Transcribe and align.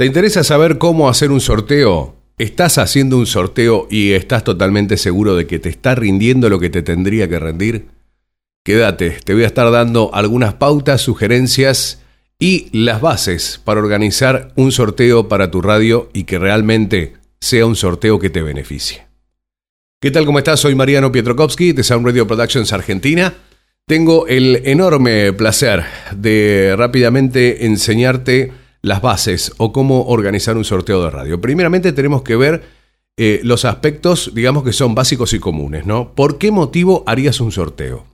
¿Te 0.00 0.06
interesa 0.06 0.42
saber 0.44 0.78
cómo 0.78 1.10
hacer 1.10 1.30
un 1.30 1.42
sorteo? 1.42 2.16
¿Estás 2.38 2.78
haciendo 2.78 3.18
un 3.18 3.26
sorteo 3.26 3.86
y 3.90 4.12
estás 4.12 4.44
totalmente 4.44 4.96
seguro 4.96 5.36
de 5.36 5.46
que 5.46 5.58
te 5.58 5.68
está 5.68 5.94
rindiendo 5.94 6.48
lo 6.48 6.58
que 6.58 6.70
te 6.70 6.80
tendría 6.80 7.28
que 7.28 7.38
rendir? 7.38 7.88
Quédate, 8.64 9.18
te 9.22 9.34
voy 9.34 9.44
a 9.44 9.46
estar 9.46 9.70
dando 9.70 10.10
algunas 10.14 10.54
pautas, 10.54 11.02
sugerencias 11.02 12.00
y 12.38 12.70
las 12.72 13.02
bases 13.02 13.60
para 13.62 13.80
organizar 13.80 14.54
un 14.56 14.72
sorteo 14.72 15.28
para 15.28 15.50
tu 15.50 15.60
radio 15.60 16.08
y 16.14 16.24
que 16.24 16.38
realmente 16.38 17.12
sea 17.38 17.66
un 17.66 17.76
sorteo 17.76 18.18
que 18.18 18.30
te 18.30 18.40
beneficie. 18.40 19.06
¿Qué 20.00 20.10
tal? 20.10 20.24
¿Cómo 20.24 20.38
estás? 20.38 20.60
Soy 20.60 20.74
Mariano 20.74 21.12
Pietrokowski 21.12 21.74
de 21.74 21.84
Sound 21.84 22.06
Radio 22.06 22.26
Productions 22.26 22.72
Argentina. 22.72 23.34
Tengo 23.86 24.26
el 24.26 24.62
enorme 24.64 25.34
placer 25.34 25.84
de 26.16 26.74
rápidamente 26.74 27.66
enseñarte 27.66 28.59
las 28.82 29.02
bases 29.02 29.52
o 29.58 29.72
cómo 29.72 30.06
organizar 30.06 30.56
un 30.56 30.64
sorteo 30.64 31.02
de 31.04 31.10
radio. 31.10 31.40
Primeramente 31.40 31.92
tenemos 31.92 32.22
que 32.22 32.36
ver 32.36 32.62
eh, 33.16 33.40
los 33.42 33.64
aspectos, 33.64 34.32
digamos 34.34 34.64
que 34.64 34.72
son 34.72 34.94
básicos 34.94 35.32
y 35.32 35.38
comunes, 35.38 35.86
¿no? 35.86 36.14
¿Por 36.14 36.38
qué 36.38 36.50
motivo 36.50 37.04
harías 37.06 37.40
un 37.40 37.52
sorteo? 37.52 38.06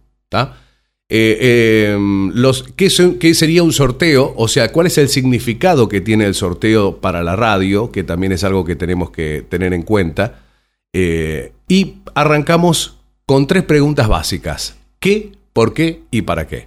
Eh, 1.09 1.92
em, 1.92 2.33
los, 2.34 2.65
¿qué, 2.75 2.89
¿qué, 3.20 3.34
sería 3.34 3.62
un 3.62 3.73
sorteo? 3.73 4.34
O 4.37 4.48
sea, 4.48 4.73
¿cuál 4.73 4.89
es 4.89 4.98
el 4.98 5.09
significado 5.09 5.89
que 5.89 6.01
tiene 6.01 6.25
el 6.25 6.34
sorteo 6.34 7.01
para 7.01 7.23
la 7.23 7.37
radio? 7.37 7.92
Que 7.92 8.03
también 8.03 8.33
es 8.33 8.42
algo 8.42 8.64
que 8.64 8.75
tenemos 8.75 9.11
que 9.11 9.45
tener 9.48 9.73
en 9.73 9.83
cuenta. 9.83 10.41
Eh, 10.92 11.53
y 11.69 11.97
arrancamos 12.14 12.98
con 13.25 13.47
tres 13.47 13.62
preguntas 13.62 14.09
básicas. 14.09 14.77
¿Qué, 14.98 15.33
por 15.53 15.75
qué 15.75 16.03
y 16.11 16.23
para 16.23 16.48
qué? 16.48 16.67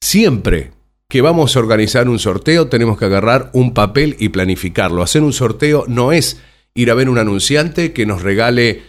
Siempre 0.00 0.72
que 1.08 1.20
vamos 1.20 1.56
a 1.56 1.60
organizar 1.60 2.08
un 2.08 2.18
sorteo, 2.18 2.68
tenemos 2.68 2.98
que 2.98 3.04
agarrar 3.04 3.50
un 3.52 3.74
papel 3.74 4.16
y 4.18 4.30
planificarlo. 4.30 5.02
Hacer 5.02 5.22
un 5.22 5.32
sorteo 5.32 5.84
no 5.86 6.12
es 6.12 6.40
ir 6.74 6.90
a 6.90 6.94
ver 6.94 7.08
un 7.08 7.18
anunciante 7.18 7.92
que 7.92 8.06
nos 8.06 8.22
regale, 8.22 8.82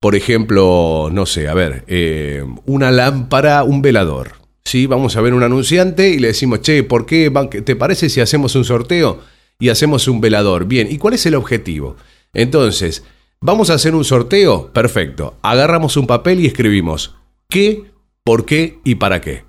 por 0.00 0.14
ejemplo, 0.14 1.08
no 1.12 1.26
sé, 1.26 1.48
a 1.48 1.54
ver, 1.54 1.84
eh, 1.86 2.44
una 2.66 2.90
lámpara, 2.90 3.64
un 3.64 3.82
velador. 3.82 4.32
¿sí? 4.64 4.86
Vamos 4.86 5.16
a 5.16 5.20
ver 5.20 5.34
un 5.34 5.42
anunciante 5.42 6.10
y 6.10 6.18
le 6.18 6.28
decimos, 6.28 6.62
che, 6.62 6.82
¿por 6.82 7.06
qué 7.06 7.30
te 7.64 7.76
parece 7.76 8.08
si 8.08 8.20
hacemos 8.20 8.54
un 8.54 8.64
sorteo 8.64 9.20
y 9.58 9.68
hacemos 9.68 10.08
un 10.08 10.20
velador? 10.20 10.66
Bien, 10.66 10.88
¿y 10.90 10.98
cuál 10.98 11.14
es 11.14 11.26
el 11.26 11.34
objetivo? 11.34 11.96
Entonces, 12.34 13.04
vamos 13.40 13.70
a 13.70 13.74
hacer 13.74 13.94
un 13.94 14.04
sorteo, 14.04 14.72
perfecto. 14.72 15.36
Agarramos 15.42 15.96
un 15.96 16.06
papel 16.06 16.40
y 16.40 16.46
escribimos 16.46 17.14
qué, 17.48 17.84
por 18.24 18.44
qué 18.44 18.78
y 18.84 18.96
para 18.96 19.20
qué. 19.20 19.44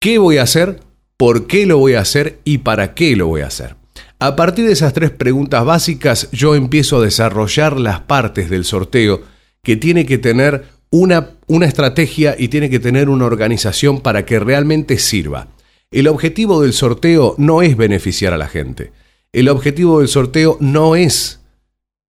¿Qué 0.00 0.18
voy 0.18 0.38
a 0.38 0.42
hacer? 0.42 0.80
Por 1.22 1.46
qué 1.46 1.66
lo 1.66 1.78
voy 1.78 1.94
a 1.94 2.00
hacer 2.00 2.40
y 2.42 2.58
para 2.58 2.94
qué 2.94 3.14
lo 3.14 3.28
voy 3.28 3.42
a 3.42 3.46
hacer. 3.46 3.76
A 4.18 4.34
partir 4.34 4.66
de 4.66 4.72
esas 4.72 4.92
tres 4.92 5.12
preguntas 5.12 5.64
básicas, 5.64 6.28
yo 6.32 6.56
empiezo 6.56 6.96
a 6.96 7.04
desarrollar 7.04 7.78
las 7.78 8.00
partes 8.00 8.50
del 8.50 8.64
sorteo 8.64 9.22
que 9.62 9.76
tiene 9.76 10.04
que 10.04 10.18
tener 10.18 10.64
una, 10.90 11.30
una 11.46 11.66
estrategia 11.66 12.34
y 12.36 12.48
tiene 12.48 12.68
que 12.68 12.80
tener 12.80 13.08
una 13.08 13.26
organización 13.26 14.00
para 14.00 14.24
que 14.26 14.40
realmente 14.40 14.98
sirva. 14.98 15.46
El 15.92 16.08
objetivo 16.08 16.60
del 16.60 16.72
sorteo 16.72 17.36
no 17.38 17.62
es 17.62 17.76
beneficiar 17.76 18.32
a 18.32 18.36
la 18.36 18.48
gente. 18.48 18.90
El 19.30 19.48
objetivo 19.48 20.00
del 20.00 20.08
sorteo 20.08 20.56
no 20.58 20.96
es 20.96 21.38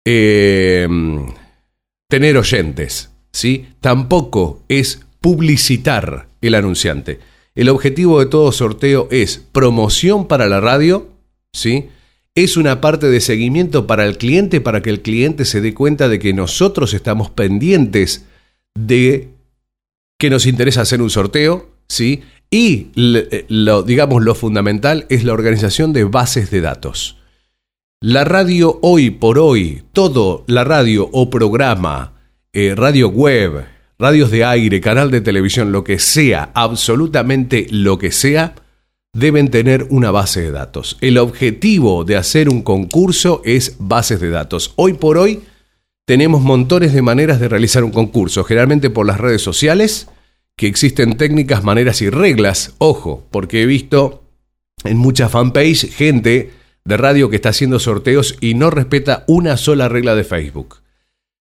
eh, 0.04 0.86
tener 2.08 2.36
oyentes, 2.36 3.10
¿sí? 3.32 3.66
Tampoco 3.80 4.62
es 4.68 5.00
publicitar 5.20 6.28
el 6.40 6.54
anunciante. 6.54 7.31
El 7.54 7.68
objetivo 7.68 8.20
de 8.20 8.26
todo 8.26 8.50
sorteo 8.52 9.08
es 9.10 9.38
promoción 9.52 10.26
para 10.26 10.46
la 10.46 10.60
radio, 10.60 11.08
¿sí? 11.52 11.88
Es 12.34 12.56
una 12.56 12.80
parte 12.80 13.08
de 13.08 13.20
seguimiento 13.20 13.86
para 13.86 14.06
el 14.06 14.16
cliente 14.16 14.62
para 14.62 14.80
que 14.80 14.88
el 14.88 15.02
cliente 15.02 15.44
se 15.44 15.60
dé 15.60 15.74
cuenta 15.74 16.08
de 16.08 16.18
que 16.18 16.32
nosotros 16.32 16.94
estamos 16.94 17.28
pendientes 17.30 18.24
de 18.74 19.28
que 20.18 20.30
nos 20.30 20.46
interesa 20.46 20.80
hacer 20.80 21.02
un 21.02 21.10
sorteo, 21.10 21.68
¿sí? 21.88 22.22
Y 22.50 22.88
eh, 22.96 23.44
lo, 23.48 23.82
digamos 23.82 24.22
lo 24.22 24.34
fundamental 24.34 25.06
es 25.10 25.24
la 25.24 25.34
organización 25.34 25.92
de 25.92 26.04
bases 26.04 26.50
de 26.50 26.62
datos. 26.62 27.18
La 28.00 28.24
radio 28.24 28.78
hoy 28.82 29.10
por 29.10 29.38
hoy, 29.38 29.84
todo 29.92 30.44
la 30.46 30.64
radio 30.64 31.08
o 31.12 31.28
programa, 31.28 32.14
eh, 32.52 32.74
radio 32.74 33.08
web, 33.08 33.66
radios 33.98 34.30
de 34.30 34.44
aire, 34.44 34.80
canal 34.80 35.10
de 35.10 35.20
televisión, 35.20 35.72
lo 35.72 35.84
que 35.84 35.98
sea, 35.98 36.50
absolutamente 36.54 37.66
lo 37.70 37.98
que 37.98 38.10
sea, 38.12 38.54
deben 39.12 39.50
tener 39.50 39.86
una 39.90 40.10
base 40.10 40.40
de 40.40 40.50
datos. 40.50 40.96
El 41.00 41.18
objetivo 41.18 42.04
de 42.04 42.16
hacer 42.16 42.48
un 42.48 42.62
concurso 42.62 43.42
es 43.44 43.76
bases 43.78 44.20
de 44.20 44.30
datos. 44.30 44.72
Hoy 44.76 44.94
por 44.94 45.18
hoy 45.18 45.42
tenemos 46.06 46.42
montones 46.42 46.92
de 46.92 47.02
maneras 47.02 47.38
de 47.38 47.48
realizar 47.48 47.84
un 47.84 47.90
concurso, 47.92 48.44
generalmente 48.44 48.90
por 48.90 49.06
las 49.06 49.20
redes 49.20 49.42
sociales, 49.42 50.08
que 50.56 50.66
existen 50.66 51.16
técnicas, 51.16 51.62
maneras 51.62 52.02
y 52.02 52.10
reglas. 52.10 52.74
Ojo, 52.78 53.26
porque 53.30 53.62
he 53.62 53.66
visto 53.66 54.24
en 54.84 54.96
muchas 54.96 55.30
fanpage 55.30 55.90
gente 55.92 56.52
de 56.84 56.96
radio 56.96 57.30
que 57.30 57.36
está 57.36 57.50
haciendo 57.50 57.78
sorteos 57.78 58.36
y 58.40 58.54
no 58.54 58.70
respeta 58.70 59.24
una 59.28 59.56
sola 59.56 59.88
regla 59.88 60.14
de 60.14 60.24
Facebook. 60.24 60.81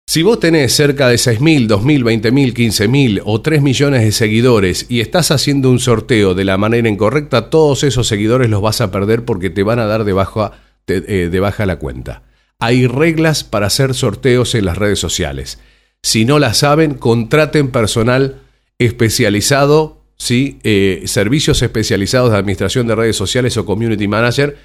Si 0.08 0.22
vos 0.22 0.38
tenés 0.38 0.72
cerca 0.72 1.08
de 1.08 1.16
6.000, 1.16 1.66
2.000, 1.66 2.22
20.000, 2.22 2.54
15.000 2.54 3.22
o 3.24 3.40
3 3.40 3.60
millones 3.60 4.02
de 4.02 4.12
seguidores 4.12 4.86
y 4.88 5.00
estás 5.00 5.32
haciendo 5.32 5.68
un 5.68 5.80
sorteo 5.80 6.34
de 6.34 6.44
la 6.44 6.56
manera 6.56 6.88
incorrecta, 6.88 7.50
todos 7.50 7.82
esos 7.82 8.06
seguidores 8.06 8.48
los 8.48 8.62
vas 8.62 8.80
a 8.80 8.92
perder 8.92 9.24
porque 9.24 9.50
te 9.50 9.64
van 9.64 9.80
a 9.80 9.86
dar 9.86 10.04
de 10.04 10.12
baja, 10.12 10.52
eh, 10.86 11.28
de, 11.30 11.40
baja 11.40 11.66
la 11.66 11.80
cuenta. 11.80 12.22
Hay 12.60 12.86
reglas 12.86 13.42
para 13.42 13.66
hacer 13.66 13.94
sorteos 13.94 14.54
en 14.54 14.66
las 14.66 14.78
redes 14.78 15.00
sociales. 15.00 15.58
Si 16.04 16.24
no 16.24 16.38
las 16.38 16.58
saben, 16.58 16.94
contraten 16.94 17.72
personal 17.72 18.42
especializado, 18.78 20.04
¿sí? 20.16 20.60
Eh, 20.62 21.02
servicios 21.06 21.60
especializados 21.62 22.30
de 22.30 22.38
administración 22.38 22.86
de 22.86 22.94
redes 22.94 23.16
sociales 23.16 23.56
o 23.56 23.66
community 23.66 24.06
manager 24.06 24.56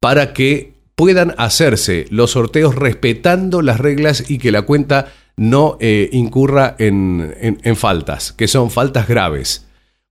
para 0.00 0.32
que 0.32 0.77
puedan 0.98 1.32
hacerse 1.38 2.06
los 2.10 2.32
sorteos 2.32 2.74
respetando 2.74 3.62
las 3.62 3.78
reglas 3.78 4.28
y 4.28 4.38
que 4.38 4.50
la 4.50 4.62
cuenta 4.62 5.12
no 5.36 5.76
eh, 5.78 6.08
incurra 6.10 6.74
en, 6.80 7.36
en 7.40 7.76
faltas, 7.76 8.32
que 8.32 8.48
son 8.48 8.72
faltas 8.72 9.06
graves. 9.06 9.64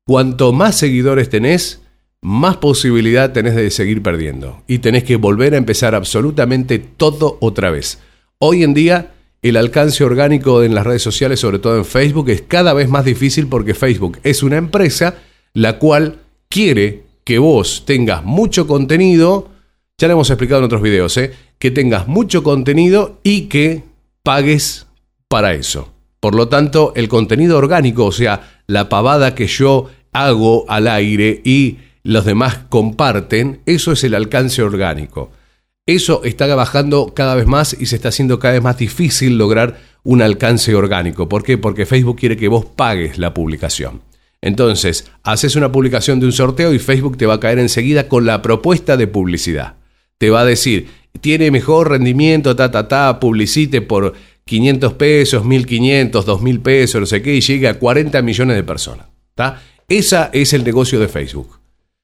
Cuanto 0.05 0.53
más 0.53 0.77
seguidores 0.77 1.27
tenés, 1.27 1.81
más 2.21 2.55
posibilidad 2.55 3.33
tenés 3.33 3.55
de 3.55 3.69
seguir 3.69 4.01
perdiendo. 4.01 4.63
Y 4.65 4.79
tenés 4.79 5.03
que 5.03 5.17
volver 5.17 5.55
a 5.55 5.57
empezar 5.57 5.93
absolutamente 5.93 6.79
todo 6.79 7.37
otra 7.41 7.69
vez. 7.69 7.99
Hoy 8.39 8.63
en 8.63 8.73
día, 8.73 9.11
el 9.41 9.57
alcance 9.57 10.05
orgánico 10.05 10.63
en 10.63 10.73
las 10.73 10.87
redes 10.87 11.01
sociales, 11.01 11.41
sobre 11.41 11.59
todo 11.59 11.75
en 11.75 11.83
Facebook, 11.83 12.29
es 12.29 12.43
cada 12.43 12.71
vez 12.71 12.87
más 12.87 13.03
difícil 13.03 13.47
porque 13.47 13.73
Facebook 13.73 14.19
es 14.23 14.41
una 14.41 14.55
empresa 14.55 15.15
la 15.53 15.79
cual 15.79 16.19
quiere 16.47 17.03
que 17.25 17.39
vos 17.39 17.83
tengas 17.85 18.23
mucho 18.23 18.67
contenido, 18.67 19.49
ya 19.99 20.07
lo 20.07 20.13
hemos 20.13 20.29
explicado 20.29 20.59
en 20.59 20.65
otros 20.65 20.83
videos, 20.83 21.17
¿eh? 21.17 21.33
que 21.57 21.71
tengas 21.71 22.07
mucho 22.07 22.43
contenido 22.43 23.19
y 23.23 23.47
que 23.47 23.83
pagues 24.21 24.85
para 25.27 25.55
eso. 25.55 25.91
Por 26.19 26.35
lo 26.35 26.49
tanto, 26.49 26.93
el 26.95 27.07
contenido 27.07 27.57
orgánico, 27.57 28.05
o 28.05 28.11
sea, 28.11 28.61
la 28.67 28.89
pavada 28.89 29.33
que 29.33 29.47
yo 29.47 29.89
hago 30.13 30.69
al 30.69 30.87
aire 30.87 31.41
y 31.43 31.77
los 32.03 32.25
demás 32.25 32.59
comparten, 32.69 33.61
eso 33.65 33.91
es 33.91 34.03
el 34.03 34.13
alcance 34.13 34.61
orgánico. 34.61 35.31
Eso 35.87 36.23
está 36.23 36.53
bajando 36.53 37.13
cada 37.15 37.33
vez 37.33 37.47
más 37.47 37.75
y 37.79 37.87
se 37.87 37.95
está 37.95 38.09
haciendo 38.09 38.37
cada 38.37 38.53
vez 38.53 38.61
más 38.61 38.77
difícil 38.77 39.37
lograr 39.37 39.79
un 40.03 40.21
alcance 40.21 40.75
orgánico. 40.75 41.27
¿Por 41.27 41.43
qué? 41.43 41.57
Porque 41.57 41.87
Facebook 41.87 42.17
quiere 42.19 42.37
que 42.37 42.49
vos 42.49 42.65
pagues 42.65 43.17
la 43.17 43.33
publicación. 43.33 44.01
Entonces, 44.41 45.09
haces 45.23 45.55
una 45.55 45.71
publicación 45.71 46.19
de 46.19 46.27
un 46.27 46.33
sorteo 46.33 46.71
y 46.71 46.77
Facebook 46.77 47.17
te 47.17 47.25
va 47.25 47.35
a 47.35 47.39
caer 47.39 47.57
enseguida 47.57 48.07
con 48.07 48.27
la 48.27 48.43
propuesta 48.43 48.95
de 48.95 49.07
publicidad 49.07 49.77
te 50.17 50.29
va 50.29 50.41
a 50.41 50.45
decir, 50.45 50.87
tiene 51.21 51.51
mejor 51.51 51.89
rendimiento, 51.89 52.55
ta, 52.55 52.71
ta, 52.71 52.87
ta, 52.87 53.19
publicite 53.19 53.81
por 53.81 54.13
500 54.45 54.93
pesos, 54.93 55.45
1500, 55.45 56.25
2000 56.25 56.59
pesos, 56.61 57.01
no 57.01 57.07
sé 57.07 57.21
qué, 57.21 57.35
y 57.35 57.41
llega 57.41 57.71
a 57.71 57.73
40 57.75 58.21
millones 58.21 58.55
de 58.55 58.63
personas. 58.63 59.07
¿está? 59.29 59.61
Ese 59.87 60.29
es 60.33 60.53
el 60.53 60.63
negocio 60.63 60.99
de 60.99 61.07
Facebook. 61.07 61.59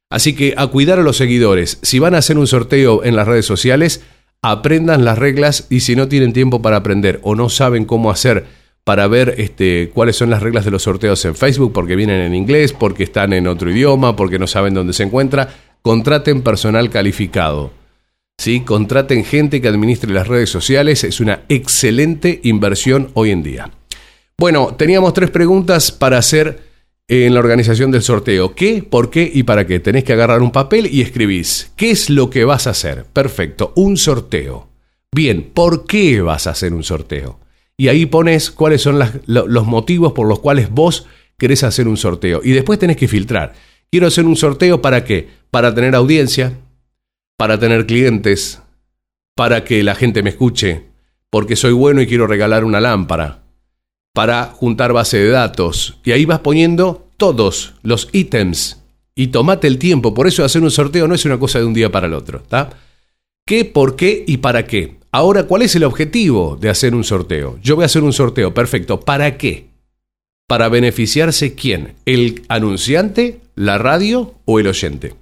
Así 0.09 0.35
que 0.35 0.53
a 0.57 0.67
cuidar 0.67 0.99
a 0.99 1.03
los 1.03 1.17
seguidores. 1.17 1.79
Si 1.81 1.97
van 1.99 2.13
a 2.13 2.19
hacer 2.19 2.37
un 2.37 2.45
sorteo 2.45 3.03
en 3.03 3.15
las 3.15 3.27
redes 3.27 3.45
sociales, 3.45 4.03
aprendan 4.41 5.05
las 5.05 5.17
reglas 5.17 5.67
y 5.69 5.79
si 5.79 5.95
no 5.95 6.07
tienen 6.07 6.33
tiempo 6.33 6.61
para 6.61 6.77
aprender 6.77 7.19
o 7.23 7.33
no 7.33 7.49
saben 7.49 7.85
cómo 7.85 8.11
hacer 8.11 8.45
para 8.83 9.07
ver 9.07 9.35
este, 9.37 9.89
cuáles 9.93 10.17
son 10.17 10.29
las 10.29 10.43
reglas 10.43 10.65
de 10.65 10.71
los 10.71 10.83
sorteos 10.83 11.23
en 11.23 11.35
Facebook, 11.35 11.71
porque 11.71 11.95
vienen 11.95 12.19
en 12.19 12.35
inglés, 12.35 12.73
porque 12.73 13.03
están 13.03 13.31
en 13.31 13.47
otro 13.47 13.71
idioma, 13.71 14.17
porque 14.17 14.37
no 14.37 14.45
saben 14.45 14.73
dónde 14.73 14.91
se 14.91 15.03
encuentra, 15.03 15.55
contraten 15.81 16.41
personal 16.41 16.89
calificado 16.89 17.71
¿sí? 18.37 18.61
Contraten 18.61 19.25
gente 19.25 19.61
que 19.61 19.67
administre 19.67 20.11
las 20.11 20.27
redes 20.27 20.49
sociales, 20.49 21.03
es 21.03 21.19
una 21.19 21.41
excelente 21.49 22.39
inversión 22.43 23.09
hoy 23.13 23.31
en 23.31 23.43
día. 23.43 23.71
Bueno, 24.37 24.75
teníamos 24.77 25.13
tres 25.13 25.29
preguntas 25.29 25.91
para 25.91 26.17
hacer 26.17 26.73
en 27.07 27.33
la 27.33 27.39
organización 27.39 27.91
del 27.91 28.01
sorteo. 28.01 28.55
¿Qué, 28.55 28.83
por 28.83 29.09
qué 29.09 29.29
y 29.33 29.43
para 29.43 29.67
qué? 29.67 29.79
Tenés 29.79 30.03
que 30.03 30.13
agarrar 30.13 30.41
un 30.41 30.51
papel 30.51 30.87
y 30.91 31.01
escribís. 31.01 31.71
¿Qué 31.75 31.91
es 31.91 32.09
lo 32.09 32.29
que 32.29 32.45
vas 32.45 32.67
a 32.67 32.71
hacer? 32.71 33.05
Perfecto, 33.05 33.73
un 33.75 33.97
sorteo. 33.97 34.69
Bien, 35.13 35.51
¿por 35.53 35.85
qué 35.85 36.21
vas 36.21 36.47
a 36.47 36.51
hacer 36.51 36.73
un 36.73 36.83
sorteo? 36.83 37.39
Y 37.77 37.87
ahí 37.87 38.05
pones 38.05 38.51
cuáles 38.51 38.81
son 38.81 38.99
los 39.25 39.65
motivos 39.65 40.13
por 40.13 40.27
los 40.27 40.39
cuales 40.39 40.69
vos 40.69 41.05
querés 41.37 41.63
hacer 41.63 41.87
un 41.87 41.97
sorteo. 41.97 42.41
Y 42.43 42.51
después 42.51 42.79
tenés 42.79 42.97
que 42.97 43.07
filtrar. 43.07 43.53
Quiero 43.91 44.07
hacer 44.07 44.25
un 44.25 44.35
sorteo 44.35 44.81
para 44.81 45.03
qué? 45.03 45.27
Para 45.51 45.73
tener 45.75 45.93
audiencia, 45.93 46.53
para 47.37 47.59
tener 47.59 47.85
clientes, 47.85 48.61
para 49.35 49.63
que 49.63 49.83
la 49.83 49.95
gente 49.95 50.23
me 50.23 50.29
escuche, 50.29 50.83
porque 51.29 51.55
soy 51.55 51.73
bueno 51.73 52.01
y 52.01 52.07
quiero 52.07 52.27
regalar 52.27 52.63
una 52.63 52.79
lámpara, 52.79 53.43
para 54.13 54.45
juntar 54.45 54.93
base 54.93 55.17
de 55.17 55.29
datos. 55.29 55.99
Y 56.03 56.11
ahí 56.11 56.25
vas 56.25 56.39
poniendo 56.39 57.07
todos 57.17 57.73
los 57.81 58.09
ítems 58.11 58.83
y 59.15 59.27
tomate 59.27 59.67
el 59.67 59.77
tiempo. 59.77 60.13
Por 60.13 60.27
eso 60.27 60.43
hacer 60.43 60.61
un 60.61 60.71
sorteo 60.71 61.07
no 61.07 61.15
es 61.15 61.25
una 61.25 61.39
cosa 61.39 61.59
de 61.59 61.65
un 61.65 61.73
día 61.73 61.91
para 61.91 62.07
el 62.07 62.13
otro. 62.13 62.43
¿Qué, 63.45 63.65
por 63.65 63.95
qué 63.95 64.23
y 64.27 64.37
para 64.37 64.65
qué? 64.65 64.97
Ahora, 65.11 65.43
¿cuál 65.43 65.61
es 65.61 65.75
el 65.75 65.83
objetivo 65.83 66.57
de 66.59 66.69
hacer 66.69 66.95
un 66.95 67.03
sorteo? 67.03 67.59
Yo 67.61 67.75
voy 67.75 67.83
a 67.83 67.85
hacer 67.85 68.03
un 68.03 68.13
sorteo, 68.13 68.53
perfecto. 68.53 68.99
¿Para 68.99 69.37
qué? 69.37 69.67
¿Para 70.47 70.69
beneficiarse 70.69 71.55
quién? 71.55 71.95
¿El 72.05 72.43
anunciante, 72.47 73.39
la 73.55 73.77
radio 73.77 74.33
o 74.45 74.59
el 74.59 74.67
oyente? 74.67 75.13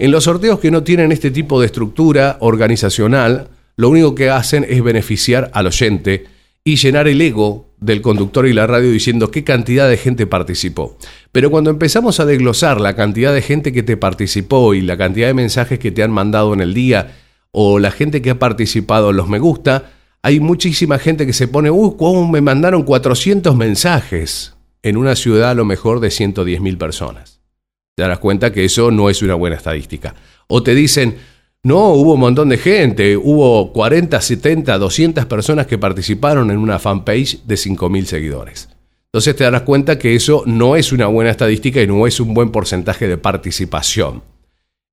En 0.00 0.12
los 0.12 0.24
sorteos 0.24 0.60
que 0.60 0.70
no 0.70 0.84
tienen 0.84 1.10
este 1.10 1.32
tipo 1.32 1.58
de 1.58 1.66
estructura 1.66 2.36
organizacional, 2.38 3.48
lo 3.76 3.88
único 3.88 4.14
que 4.14 4.30
hacen 4.30 4.64
es 4.68 4.80
beneficiar 4.80 5.50
al 5.54 5.66
oyente 5.66 6.26
y 6.62 6.76
llenar 6.76 7.08
el 7.08 7.20
ego 7.20 7.74
del 7.80 8.00
conductor 8.00 8.46
y 8.46 8.52
la 8.52 8.68
radio 8.68 8.92
diciendo 8.92 9.32
qué 9.32 9.42
cantidad 9.42 9.88
de 9.88 9.96
gente 9.96 10.28
participó. 10.28 10.96
Pero 11.32 11.50
cuando 11.50 11.70
empezamos 11.70 12.20
a 12.20 12.26
desglosar 12.26 12.80
la 12.80 12.94
cantidad 12.94 13.34
de 13.34 13.42
gente 13.42 13.72
que 13.72 13.82
te 13.82 13.96
participó 13.96 14.72
y 14.72 14.82
la 14.82 14.96
cantidad 14.96 15.26
de 15.26 15.34
mensajes 15.34 15.80
que 15.80 15.90
te 15.90 16.04
han 16.04 16.12
mandado 16.12 16.54
en 16.54 16.60
el 16.60 16.74
día 16.74 17.16
o 17.50 17.80
la 17.80 17.90
gente 17.90 18.22
que 18.22 18.30
ha 18.30 18.38
participado 18.38 19.10
en 19.10 19.16
los 19.16 19.28
me 19.28 19.40
gusta, 19.40 19.90
hay 20.22 20.38
muchísima 20.38 21.00
gente 21.00 21.26
que 21.26 21.32
se 21.32 21.48
pone, 21.48 21.72
uy, 21.72 21.94
¿cómo 21.98 22.28
me 22.28 22.40
mandaron 22.40 22.84
400 22.84 23.56
mensajes 23.56 24.54
en 24.84 24.96
una 24.96 25.16
ciudad 25.16 25.50
a 25.50 25.54
lo 25.54 25.64
mejor 25.64 25.98
de 25.98 26.08
110.000 26.08 26.78
personas? 26.78 27.37
Te 27.98 28.02
darás 28.02 28.20
cuenta 28.20 28.52
que 28.52 28.64
eso 28.64 28.92
no 28.92 29.10
es 29.10 29.22
una 29.22 29.34
buena 29.34 29.56
estadística. 29.56 30.14
O 30.46 30.62
te 30.62 30.72
dicen, 30.76 31.16
no, 31.64 31.88
hubo 31.94 32.14
un 32.14 32.20
montón 32.20 32.48
de 32.48 32.56
gente, 32.56 33.16
hubo 33.16 33.72
40, 33.72 34.20
70, 34.20 34.78
200 34.78 35.26
personas 35.26 35.66
que 35.66 35.78
participaron 35.78 36.52
en 36.52 36.58
una 36.58 36.78
fanpage 36.78 37.42
de 37.42 37.56
5.000 37.56 38.04
seguidores. 38.04 38.68
Entonces 39.06 39.34
te 39.34 39.42
darás 39.42 39.62
cuenta 39.62 39.98
que 39.98 40.14
eso 40.14 40.44
no 40.46 40.76
es 40.76 40.92
una 40.92 41.08
buena 41.08 41.32
estadística 41.32 41.82
y 41.82 41.88
no 41.88 42.06
es 42.06 42.20
un 42.20 42.34
buen 42.34 42.52
porcentaje 42.52 43.08
de 43.08 43.18
participación. 43.18 44.22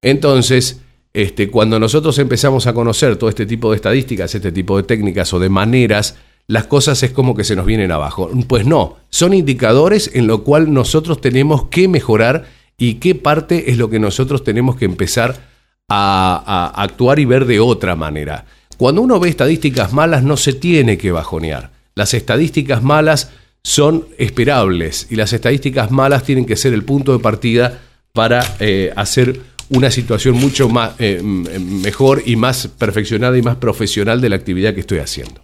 Entonces, 0.01 0.81
este, 1.13 1.51
cuando 1.51 1.79
nosotros 1.79 2.17
empezamos 2.17 2.65
a 2.65 2.73
conocer 2.73 3.17
todo 3.17 3.29
este 3.29 3.45
tipo 3.45 3.69
de 3.69 3.75
estadísticas, 3.75 4.33
este 4.33 4.51
tipo 4.51 4.77
de 4.77 4.83
técnicas 4.83 5.31
o 5.31 5.37
de 5.37 5.49
maneras, 5.49 6.15
las 6.47 6.65
cosas 6.65 7.03
es 7.03 7.11
como 7.11 7.35
que 7.35 7.43
se 7.43 7.55
nos 7.55 7.67
vienen 7.67 7.91
abajo. 7.91 8.31
Pues 8.47 8.65
no, 8.65 8.97
son 9.11 9.35
indicadores 9.35 10.09
en 10.15 10.25
lo 10.25 10.43
cual 10.43 10.73
nosotros 10.73 11.21
tenemos 11.21 11.67
que 11.67 11.87
mejorar 11.87 12.64
y 12.77 12.95
qué 12.95 13.15
parte 13.15 13.71
es 13.71 13.77
lo 13.77 13.89
que 13.89 13.99
nosotros 13.99 14.43
tenemos 14.43 14.75
que 14.75 14.85
empezar 14.85 15.49
a, 15.87 16.73
actuar 16.75 17.19
y 17.19 17.25
ver 17.25 17.45
de 17.45 17.59
otra 17.59 17.95
manera. 17.95 18.45
Cuando 18.77 19.01
uno 19.01 19.19
ve 19.19 19.29
estadísticas 19.29 19.93
malas 19.93 20.23
no 20.23 20.37
se 20.37 20.53
tiene 20.53 20.97
que 20.97 21.11
bajonear. 21.11 21.71
Las 21.95 22.13
estadísticas 22.13 22.83
malas 22.83 23.31
son 23.63 24.07
esperables 24.17 25.07
y 25.09 25.15
las 25.15 25.31
estadísticas 25.33 25.91
malas 25.91 26.23
tienen 26.23 26.45
que 26.45 26.55
ser 26.55 26.73
el 26.73 26.83
punto 26.83 27.13
de 27.13 27.19
partida 27.19 27.81
para 28.11 28.55
eh, 28.59 28.91
hacer 28.95 29.39
una 29.69 29.89
situación 29.89 30.35
mucho 30.35 30.69
más 30.69 30.91
eh, 30.99 31.21
mejor 31.23 32.23
y 32.25 32.35
más 32.35 32.67
perfeccionada 32.67 33.37
y 33.37 33.41
más 33.41 33.55
profesional 33.55 34.21
de 34.21 34.29
la 34.29 34.35
actividad 34.35 34.73
que 34.73 34.81
estoy 34.81 34.99
haciendo. 34.99 35.43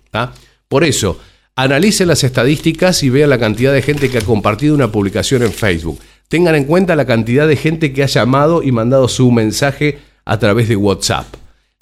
Por 0.68 0.84
eso, 0.84 1.20
analicen 1.56 2.08
las 2.08 2.24
estadísticas 2.24 3.04
y 3.04 3.10
vean 3.10 3.30
la 3.30 3.40
cantidad 3.40 3.74
de 3.74 3.82
gente 3.82 4.10
que 4.10 4.20
ha 4.20 4.22
compartido 4.22 4.76
una 4.76 4.92
publicación 4.92 5.42
en 5.44 5.52
Facebook. 5.52 6.00
Tengan 6.32 6.56
en 6.56 6.64
cuenta 6.64 6.96
la 6.96 7.04
cantidad 7.04 7.46
de 7.46 7.58
gente 7.58 7.92
que 7.92 8.04
ha 8.04 8.08
llamado 8.08 8.64
y 8.64 8.72
mandado 8.72 9.10
su 9.10 9.30
mensaje 9.34 10.00
a 10.24 10.40
través 10.40 10.70
de 10.70 10.78
WhatsApp. 10.78 11.26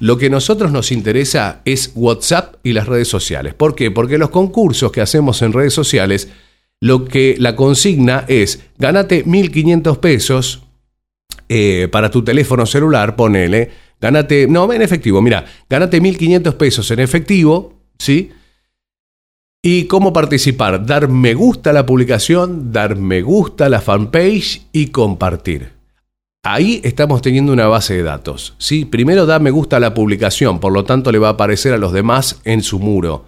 Lo 0.00 0.18
que 0.18 0.26
a 0.26 0.30
nosotros 0.30 0.72
nos 0.72 0.90
interesa 0.90 1.60
es 1.64 1.92
WhatsApp 1.94 2.56
y 2.64 2.72
las 2.72 2.88
redes 2.88 3.06
sociales. 3.06 3.54
¿Por 3.54 3.76
qué? 3.76 3.92
Porque 3.92 4.18
los 4.18 4.30
concursos 4.30 4.90
que 4.90 5.02
hacemos 5.02 5.40
en 5.42 5.52
redes 5.52 5.72
sociales, 5.72 6.30
lo 6.80 7.04
que 7.04 7.36
la 7.38 7.54
consigna 7.54 8.24
es, 8.26 8.58
ganate 8.76 9.24
1.500 9.24 10.00
pesos 10.00 10.64
eh, 11.48 11.86
para 11.92 12.10
tu 12.10 12.24
teléfono 12.24 12.66
celular, 12.66 13.14
ponele, 13.14 13.70
ganate, 14.00 14.48
no, 14.48 14.72
en 14.72 14.82
efectivo, 14.82 15.22
mira, 15.22 15.44
ganate 15.68 16.02
1.500 16.02 16.54
pesos 16.54 16.90
en 16.90 16.98
efectivo, 16.98 17.78
¿sí? 18.00 18.32
¿Y 19.62 19.84
cómo 19.84 20.14
participar? 20.14 20.86
Dar 20.86 21.08
me 21.08 21.34
gusta 21.34 21.68
a 21.68 21.72
la 21.74 21.84
publicación, 21.84 22.72
dar 22.72 22.96
me 22.96 23.20
gusta 23.20 23.66
a 23.66 23.68
la 23.68 23.82
fanpage 23.82 24.62
y 24.72 24.86
compartir. 24.86 25.72
Ahí 26.42 26.80
estamos 26.82 27.20
teniendo 27.20 27.52
una 27.52 27.66
base 27.66 27.92
de 27.92 28.02
datos. 28.02 28.54
¿sí? 28.56 28.86
Primero 28.86 29.26
da 29.26 29.38
me 29.38 29.50
gusta 29.50 29.76
a 29.76 29.80
la 29.80 29.92
publicación, 29.92 30.60
por 30.60 30.72
lo 30.72 30.84
tanto 30.84 31.12
le 31.12 31.18
va 31.18 31.28
a 31.28 31.32
aparecer 31.32 31.74
a 31.74 31.78
los 31.78 31.92
demás 31.92 32.40
en 32.44 32.62
su 32.62 32.78
muro. 32.78 33.26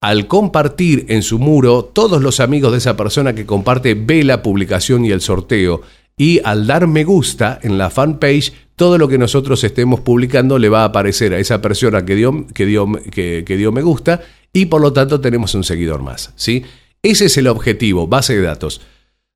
Al 0.00 0.26
compartir 0.26 1.04
en 1.10 1.20
su 1.22 1.38
muro, 1.38 1.84
todos 1.84 2.22
los 2.22 2.40
amigos 2.40 2.72
de 2.72 2.78
esa 2.78 2.96
persona 2.96 3.34
que 3.34 3.44
comparte 3.44 3.92
ve 3.92 4.24
la 4.24 4.42
publicación 4.42 5.04
y 5.04 5.10
el 5.10 5.20
sorteo. 5.20 5.82
Y 6.16 6.40
al 6.42 6.66
dar 6.66 6.86
me 6.86 7.04
gusta 7.04 7.58
en 7.62 7.76
la 7.76 7.90
fanpage, 7.90 8.54
todo 8.76 8.96
lo 8.96 9.08
que 9.08 9.18
nosotros 9.18 9.62
estemos 9.64 10.00
publicando 10.00 10.58
le 10.58 10.70
va 10.70 10.82
a 10.82 10.86
aparecer 10.86 11.34
a 11.34 11.38
esa 11.38 11.60
persona 11.60 12.06
que 12.06 12.14
dio, 12.14 12.46
que 12.54 12.64
dio, 12.64 12.90
que, 13.10 13.42
dio 13.46 13.72
me 13.72 13.82
gusta 13.82 14.22
y 14.56 14.64
por 14.64 14.80
lo 14.80 14.94
tanto 14.94 15.20
tenemos 15.20 15.54
un 15.54 15.64
seguidor 15.64 16.02
más. 16.02 16.32
¿sí? 16.34 16.64
Ese 17.02 17.26
es 17.26 17.36
el 17.36 17.46
objetivo, 17.46 18.06
base 18.06 18.34
de 18.34 18.40
datos. 18.40 18.80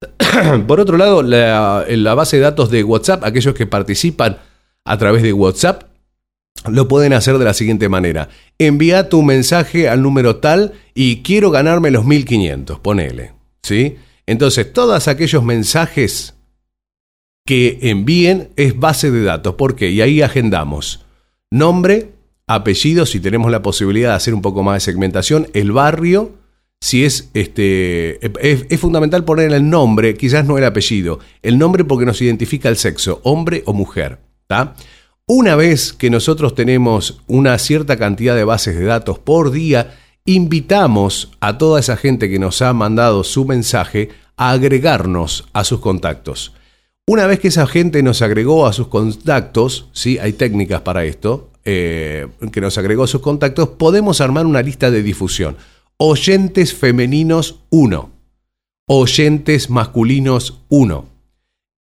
Por 0.66 0.80
otro 0.80 0.96
lado, 0.96 1.22
la, 1.22 1.84
la 1.86 2.14
base 2.14 2.38
de 2.38 2.42
datos 2.42 2.70
de 2.70 2.82
WhatsApp, 2.82 3.22
aquellos 3.22 3.54
que 3.54 3.66
participan 3.66 4.38
a 4.86 4.96
través 4.96 5.22
de 5.22 5.34
WhatsApp, 5.34 5.82
lo 6.66 6.88
pueden 6.88 7.12
hacer 7.12 7.36
de 7.36 7.44
la 7.44 7.52
siguiente 7.52 7.90
manera. 7.90 8.30
Envía 8.58 9.10
tu 9.10 9.22
mensaje 9.22 9.90
al 9.90 10.00
número 10.00 10.36
tal 10.36 10.72
y 10.94 11.20
quiero 11.20 11.50
ganarme 11.50 11.90
los 11.90 12.06
1500, 12.06 12.78
ponele. 12.78 13.34
¿Sí? 13.62 13.96
Entonces, 14.24 14.72
todos 14.72 15.06
aquellos 15.06 15.44
mensajes 15.44 16.34
que 17.44 17.78
envíen 17.82 18.48
es 18.56 18.78
base 18.78 19.10
de 19.10 19.22
datos. 19.22 19.56
¿Por 19.56 19.76
qué? 19.76 19.90
Y 19.90 20.00
ahí 20.00 20.22
agendamos 20.22 21.04
nombre, 21.50 22.12
apellido, 22.54 23.06
si 23.06 23.20
tenemos 23.20 23.50
la 23.50 23.62
posibilidad 23.62 24.10
de 24.10 24.16
hacer 24.16 24.34
un 24.34 24.42
poco 24.42 24.62
más 24.64 24.74
de 24.74 24.80
segmentación, 24.80 25.46
el 25.54 25.70
barrio, 25.70 26.32
si 26.80 27.04
es 27.04 27.30
este 27.32 28.18
es, 28.40 28.80
fundamental 28.80 29.24
poner 29.24 29.52
el 29.52 29.70
nombre, 29.70 30.14
quizás 30.14 30.44
no 30.44 30.58
el 30.58 30.64
apellido, 30.64 31.20
el 31.42 31.58
nombre 31.58 31.84
porque 31.84 32.06
nos 32.06 32.20
identifica 32.20 32.68
el 32.68 32.76
sexo, 32.76 33.20
hombre 33.22 33.62
o 33.66 33.72
mujer, 33.72 34.18
Una 35.26 35.54
vez 35.54 35.92
que 35.92 36.10
nosotros 36.10 36.56
tenemos 36.56 37.20
una 37.28 37.56
cierta 37.58 37.96
cantidad 37.96 38.34
de 38.34 38.44
bases 38.44 38.76
de 38.76 38.84
datos 38.84 39.20
por 39.20 39.52
día, 39.52 39.96
invitamos 40.24 41.30
a 41.38 41.56
toda 41.56 41.78
esa 41.78 41.96
gente 41.96 42.28
que 42.28 42.40
nos 42.40 42.62
ha 42.62 42.72
mandado 42.72 43.22
su 43.22 43.44
mensaje 43.44 44.08
a 44.36 44.50
agregarnos 44.50 45.48
a 45.52 45.62
sus 45.62 45.78
contactos. 45.78 46.52
Una 47.06 47.26
vez 47.26 47.40
que 47.40 47.48
esa 47.48 47.66
gente 47.66 48.02
nos 48.02 48.22
agregó 48.22 48.66
a 48.66 48.72
sus 48.72 48.88
contactos, 48.88 49.88
¿sí? 49.92 50.18
hay 50.18 50.32
técnicas 50.32 50.82
para 50.82 51.04
esto, 51.04 51.50
eh, 51.64 52.28
que 52.52 52.60
nos 52.60 52.78
agregó 52.78 53.04
a 53.04 53.08
sus 53.08 53.20
contactos, 53.20 53.70
podemos 53.70 54.20
armar 54.20 54.46
una 54.46 54.62
lista 54.62 54.90
de 54.90 55.02
difusión 55.02 55.56
oyentes 56.02 56.72
femeninos 56.72 57.60
1, 57.68 58.10
oyentes 58.86 59.68
masculinos 59.68 60.62
1. 60.70 61.04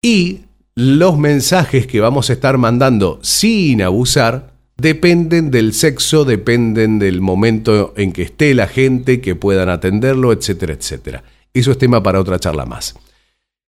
Y 0.02 0.42
los 0.76 1.18
mensajes 1.18 1.88
que 1.88 2.02
vamos 2.02 2.30
a 2.30 2.34
estar 2.34 2.58
mandando 2.58 3.20
sin 3.22 3.82
abusar 3.82 4.52
dependen 4.76 5.52
del 5.52 5.74
sexo, 5.74 6.26
dependen 6.26 7.00
del 7.00 7.22
momento 7.22 7.94
en 7.96 8.12
que 8.12 8.24
esté 8.24 8.54
la 8.54 8.68
gente, 8.68 9.22
que 9.22 9.36
puedan 9.36 9.70
atenderlo, 9.70 10.34
etcétera, 10.34 10.74
etcétera. 10.74 11.24
Eso 11.54 11.72
es 11.72 11.78
tema 11.78 12.04
para 12.04 12.20
otra 12.20 12.40
charla 12.40 12.66
más. 12.66 12.96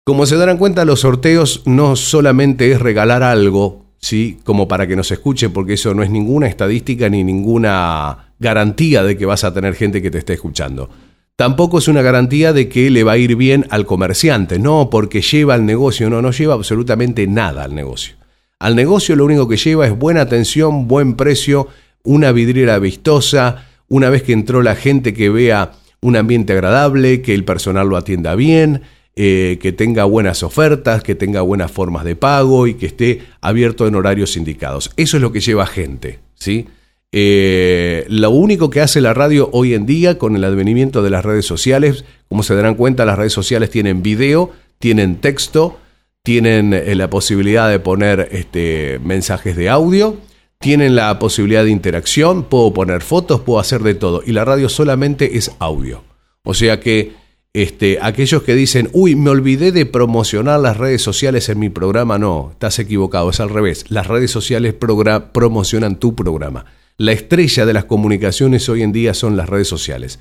Como 0.09 0.25
se 0.25 0.37
darán 0.37 0.57
cuenta, 0.57 0.85
los 0.85 1.01
sorteos 1.01 1.61
no 1.65 1.95
solamente 1.95 2.71
es 2.71 2.81
regalar 2.81 3.21
algo, 3.21 3.85
¿sí? 3.99 4.39
Como 4.43 4.67
para 4.67 4.87
que 4.87 4.95
nos 4.95 5.11
escuche, 5.11 5.51
porque 5.51 5.73
eso 5.73 5.93
no 5.93 6.01
es 6.01 6.09
ninguna 6.09 6.47
estadística 6.47 7.07
ni 7.09 7.23
ninguna 7.23 8.33
garantía 8.39 9.03
de 9.03 9.15
que 9.15 9.27
vas 9.27 9.43
a 9.43 9.53
tener 9.53 9.75
gente 9.75 10.01
que 10.01 10.09
te 10.09 10.17
esté 10.17 10.33
escuchando. 10.33 10.89
Tampoco 11.35 11.77
es 11.77 11.87
una 11.87 12.01
garantía 12.01 12.53
de 12.53 12.69
que 12.69 12.89
le 12.89 13.03
va 13.03 13.11
a 13.11 13.17
ir 13.19 13.35
bien 13.35 13.67
al 13.69 13.85
comerciante, 13.85 14.57
no 14.57 14.89
porque 14.89 15.21
lleva 15.21 15.53
al 15.53 15.67
negocio, 15.67 16.09
no, 16.09 16.23
no 16.23 16.31
lleva 16.31 16.55
absolutamente 16.55 17.27
nada 17.27 17.63
al 17.65 17.75
negocio. 17.75 18.15
Al 18.57 18.75
negocio 18.75 19.15
lo 19.15 19.25
único 19.25 19.47
que 19.47 19.57
lleva 19.57 19.85
es 19.85 19.95
buena 19.95 20.21
atención, 20.21 20.87
buen 20.87 21.17
precio, 21.17 21.67
una 22.03 22.31
vidriera 22.31 22.79
vistosa, 22.79 23.67
una 23.89 24.09
vez 24.09 24.23
que 24.23 24.33
entró 24.33 24.63
la 24.63 24.73
gente 24.73 25.13
que 25.13 25.29
vea 25.29 25.73
un 26.01 26.15
ambiente 26.15 26.53
agradable, 26.53 27.21
que 27.21 27.35
el 27.35 27.45
personal 27.45 27.87
lo 27.87 27.95
atienda 27.95 28.33
bien, 28.33 28.81
eh, 29.21 29.59
que 29.61 29.73
tenga 29.73 30.05
buenas 30.05 30.43
ofertas, 30.43 31.03
que 31.03 31.13
tenga 31.13 31.41
buenas 31.41 31.69
formas 31.69 32.05
de 32.05 32.15
pago 32.15 32.67
y 32.67 32.75
que 32.75 32.85
esté 32.85 33.21
abierto 33.41 33.85
en 33.85 33.95
horarios 33.95 34.37
indicados. 34.37 34.91
Eso 34.95 35.17
es 35.17 35.21
lo 35.21 35.33
que 35.33 35.41
lleva 35.41 35.65
gente, 35.65 36.19
¿sí? 36.35 36.67
Eh, 37.11 38.05
lo 38.07 38.29
único 38.29 38.69
que 38.69 38.79
hace 38.79 39.01
la 39.01 39.13
radio 39.13 39.49
hoy 39.51 39.73
en 39.73 39.85
día 39.85 40.17
con 40.17 40.37
el 40.37 40.43
advenimiento 40.45 41.03
de 41.03 41.09
las 41.09 41.25
redes 41.25 41.45
sociales, 41.45 42.05
como 42.29 42.43
se 42.43 42.55
darán 42.55 42.75
cuenta, 42.75 43.03
las 43.03 43.17
redes 43.17 43.33
sociales 43.33 43.69
tienen 43.69 44.01
video, 44.01 44.53
tienen 44.77 45.17
texto, 45.17 45.79
tienen 46.23 46.73
eh, 46.73 46.95
la 46.95 47.09
posibilidad 47.09 47.69
de 47.69 47.79
poner 47.81 48.29
este, 48.31 49.01
mensajes 49.03 49.57
de 49.57 49.67
audio, 49.67 50.15
tienen 50.59 50.95
la 50.95 51.19
posibilidad 51.19 51.65
de 51.65 51.71
interacción, 51.71 52.45
puedo 52.45 52.71
poner 52.73 53.01
fotos, 53.01 53.41
puedo 53.41 53.59
hacer 53.59 53.81
de 53.81 53.95
todo. 53.95 54.21
Y 54.25 54.31
la 54.31 54.45
radio 54.45 54.69
solamente 54.69 55.37
es 55.37 55.51
audio. 55.59 56.05
O 56.43 56.53
sea 56.53 56.79
que 56.79 57.18
este, 57.53 57.97
aquellos 58.01 58.43
que 58.43 58.53
dicen, 58.53 58.89
uy, 58.93 59.15
me 59.15 59.31
olvidé 59.31 59.71
de 59.71 59.85
promocionar 59.85 60.59
las 60.59 60.77
redes 60.77 61.01
sociales 61.01 61.49
en 61.49 61.59
mi 61.59 61.69
programa, 61.69 62.19
no, 62.19 62.49
estás 62.51 62.77
equivocado, 62.79 63.31
es 63.31 63.39
al 63.39 63.49
revés. 63.49 63.85
Las 63.89 64.07
redes 64.07 64.31
sociales 64.31 64.75
promocionan 64.75 65.97
tu 65.97 66.15
programa. 66.15 66.65
La 66.97 67.11
estrella 67.11 67.65
de 67.65 67.73
las 67.73 67.85
comunicaciones 67.85 68.69
hoy 68.69 68.83
en 68.83 68.91
día 68.91 69.13
son 69.13 69.35
las 69.35 69.49
redes 69.49 69.67
sociales. 69.67 70.19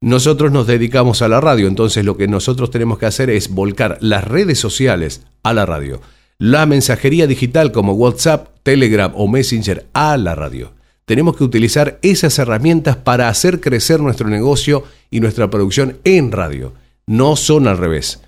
Nosotros 0.00 0.50
nos 0.52 0.66
dedicamos 0.66 1.20
a 1.20 1.28
la 1.28 1.42
radio, 1.42 1.68
entonces 1.68 2.04
lo 2.04 2.16
que 2.16 2.28
nosotros 2.28 2.70
tenemos 2.70 2.98
que 2.98 3.06
hacer 3.06 3.28
es 3.28 3.50
volcar 3.50 3.98
las 4.00 4.24
redes 4.24 4.58
sociales 4.58 5.26
a 5.42 5.52
la 5.52 5.66
radio. 5.66 6.00
La 6.38 6.64
mensajería 6.64 7.26
digital 7.26 7.70
como 7.72 7.92
WhatsApp, 7.92 8.48
Telegram 8.62 9.12
o 9.14 9.28
Messenger 9.28 9.86
a 9.92 10.16
la 10.16 10.34
radio. 10.34 10.72
Tenemos 11.10 11.36
que 11.36 11.42
utilizar 11.42 11.98
esas 12.02 12.38
herramientas 12.38 12.94
para 12.94 13.28
hacer 13.28 13.58
crecer 13.60 13.98
nuestro 13.98 14.28
negocio 14.28 14.84
y 15.10 15.18
nuestra 15.18 15.50
producción 15.50 15.98
en 16.04 16.30
radio. 16.30 16.72
No 17.04 17.34
son 17.34 17.66
al 17.66 17.78
revés. 17.78 18.20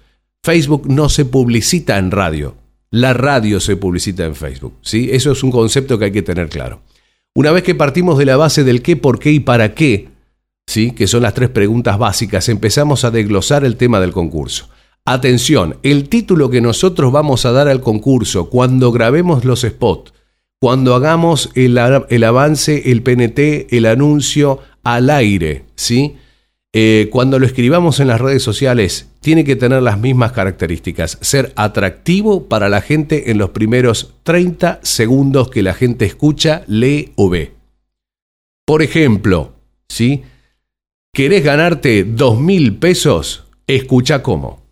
Facebook 0.42 0.88
no 0.88 1.08
se 1.08 1.24
publicita 1.24 1.96
en 1.96 2.10
radio. 2.10 2.56
La 2.90 3.12
radio 3.12 3.60
se 3.60 3.76
publicita 3.76 4.24
en 4.24 4.34
Facebook. 4.34 4.78
¿sí? 4.82 5.10
Eso 5.12 5.30
es 5.30 5.44
un 5.44 5.52
concepto 5.52 5.96
que 5.96 6.06
hay 6.06 6.10
que 6.10 6.22
tener 6.22 6.48
claro. 6.48 6.80
Una 7.36 7.52
vez 7.52 7.62
que 7.62 7.76
partimos 7.76 8.18
de 8.18 8.24
la 8.24 8.36
base 8.36 8.64
del 8.64 8.82
qué, 8.82 8.96
por 8.96 9.20
qué 9.20 9.30
y 9.30 9.38
para 9.38 9.74
qué, 9.74 10.08
¿sí? 10.66 10.90
que 10.90 11.06
son 11.06 11.22
las 11.22 11.34
tres 11.34 11.50
preguntas 11.50 11.96
básicas, 11.98 12.48
empezamos 12.48 13.04
a 13.04 13.12
desglosar 13.12 13.64
el 13.64 13.76
tema 13.76 14.00
del 14.00 14.10
concurso. 14.10 14.70
Atención, 15.04 15.76
el 15.84 16.08
título 16.08 16.50
que 16.50 16.60
nosotros 16.60 17.12
vamos 17.12 17.46
a 17.46 17.52
dar 17.52 17.68
al 17.68 17.80
concurso 17.80 18.50
cuando 18.50 18.90
grabemos 18.90 19.44
los 19.44 19.60
spots, 19.60 20.14
cuando 20.62 20.94
hagamos 20.94 21.50
el, 21.56 21.76
avance, 21.76 22.92
el 22.92 23.02
PNT, 23.02 23.66
el 23.74 23.84
anuncio 23.84 24.60
al 24.84 25.10
aire, 25.10 25.64
¿sí? 25.74 26.14
Eh, 26.72 27.08
cuando 27.10 27.40
lo 27.40 27.46
escribamos 27.46 27.98
en 27.98 28.06
las 28.06 28.20
redes 28.20 28.44
sociales, 28.44 29.08
tiene 29.18 29.42
que 29.42 29.56
tener 29.56 29.82
las 29.82 29.98
mismas 29.98 30.30
características. 30.30 31.18
Ser 31.20 31.52
atractivo 31.56 32.44
para 32.46 32.68
la 32.68 32.80
gente 32.80 33.32
en 33.32 33.38
los 33.38 33.50
primeros 33.50 34.14
30 34.22 34.78
segundos 34.84 35.50
que 35.50 35.62
la 35.62 35.74
gente 35.74 36.04
escucha, 36.04 36.62
lee 36.68 37.12
o 37.16 37.28
ve. 37.28 37.54
Por 38.64 38.82
ejemplo, 38.82 39.54
¿sí? 39.88 40.22
¿Querés 41.12 41.42
ganarte 41.42 42.04
dos 42.04 42.38
mil 42.38 42.76
pesos? 42.76 43.46
Escucha 43.66 44.22
cómo. 44.22 44.62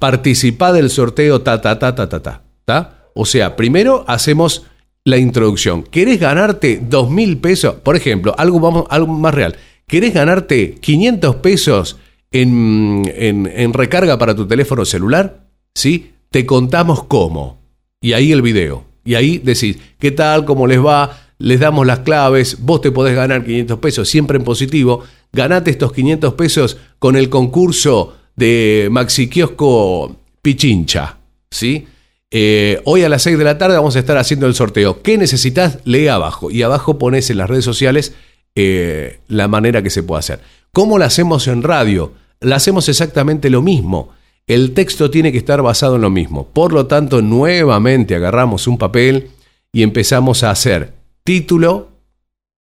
Participá 0.00 0.72
del 0.72 0.90
sorteo 0.90 1.42
ta 1.42 1.60
ta 1.60 1.78
ta 1.78 1.94
ta 1.94 2.08
ta 2.08 2.42
ta. 2.64 2.98
O 3.14 3.24
sea, 3.24 3.54
primero 3.54 4.04
hacemos 4.08 4.66
la 5.04 5.18
introducción. 5.18 5.82
¿Querés 5.82 6.20
ganarte 6.20 6.80
dos 6.82 7.10
mil 7.10 7.38
pesos? 7.38 7.76
Por 7.76 7.96
ejemplo, 7.96 8.34
algo, 8.38 8.60
vamos, 8.60 8.84
algo 8.90 9.12
más 9.12 9.34
real. 9.34 9.56
¿Querés 9.86 10.14
ganarte 10.14 10.76
500 10.80 11.36
pesos 11.36 11.98
en, 12.30 13.02
en, 13.14 13.72
recarga 13.72 14.16
para 14.16 14.34
tu 14.34 14.46
teléfono 14.46 14.84
celular? 14.84 15.48
¿Sí? 15.74 16.12
Te 16.30 16.46
contamos 16.46 17.04
cómo. 17.04 17.60
Y 18.00 18.14
ahí 18.14 18.32
el 18.32 18.42
video. 18.42 18.84
Y 19.04 19.16
ahí 19.16 19.38
decís, 19.38 19.78
¿qué 19.98 20.12
tal? 20.12 20.44
¿Cómo 20.44 20.66
les 20.66 20.82
va? 20.82 21.18
Les 21.38 21.60
damos 21.60 21.86
las 21.86 22.00
claves. 22.00 22.58
Vos 22.60 22.80
te 22.80 22.92
podés 22.92 23.14
ganar 23.14 23.44
500 23.44 23.78
pesos, 23.80 24.08
siempre 24.08 24.38
en 24.38 24.44
positivo 24.44 25.02
ganate 25.32 25.70
estos 25.70 25.92
500 25.92 26.34
pesos 26.34 26.76
con 26.98 27.16
el 27.16 27.28
concurso 27.28 28.16
de 28.36 28.88
Maxi 28.90 29.28
Kiosco 29.28 30.16
Pichincha. 30.42 31.18
¿sí? 31.50 31.86
Eh, 32.34 32.80
hoy 32.84 33.02
a 33.04 33.10
las 33.10 33.22
6 33.22 33.36
de 33.36 33.44
la 33.44 33.58
tarde 33.58 33.76
vamos 33.76 33.94
a 33.94 33.98
estar 33.98 34.16
haciendo 34.16 34.46
el 34.46 34.54
sorteo. 34.54 35.02
¿Qué 35.02 35.18
necesitas? 35.18 35.78
Lee 35.84 36.08
abajo. 36.08 36.50
Y 36.50 36.62
abajo 36.62 36.98
pones 36.98 37.28
en 37.28 37.36
las 37.36 37.48
redes 37.48 37.64
sociales 37.64 38.14
eh, 38.54 39.20
la 39.28 39.48
manera 39.48 39.82
que 39.82 39.90
se 39.90 40.02
puede 40.02 40.20
hacer. 40.20 40.40
¿Cómo 40.72 40.98
lo 40.98 41.04
hacemos 41.04 41.46
en 41.46 41.62
radio? 41.62 42.14
La 42.40 42.56
hacemos 42.56 42.88
exactamente 42.88 43.50
lo 43.50 43.60
mismo. 43.60 44.08
El 44.46 44.72
texto 44.72 45.10
tiene 45.10 45.30
que 45.30 45.38
estar 45.38 45.60
basado 45.60 45.96
en 45.96 46.02
lo 46.02 46.10
mismo. 46.10 46.48
Por 46.48 46.72
lo 46.72 46.86
tanto, 46.86 47.20
nuevamente 47.20 48.14
agarramos 48.14 48.66
un 48.66 48.78
papel 48.78 49.30
y 49.70 49.82
empezamos 49.82 50.42
a 50.42 50.50
hacer 50.50 50.94
título, 51.24 51.90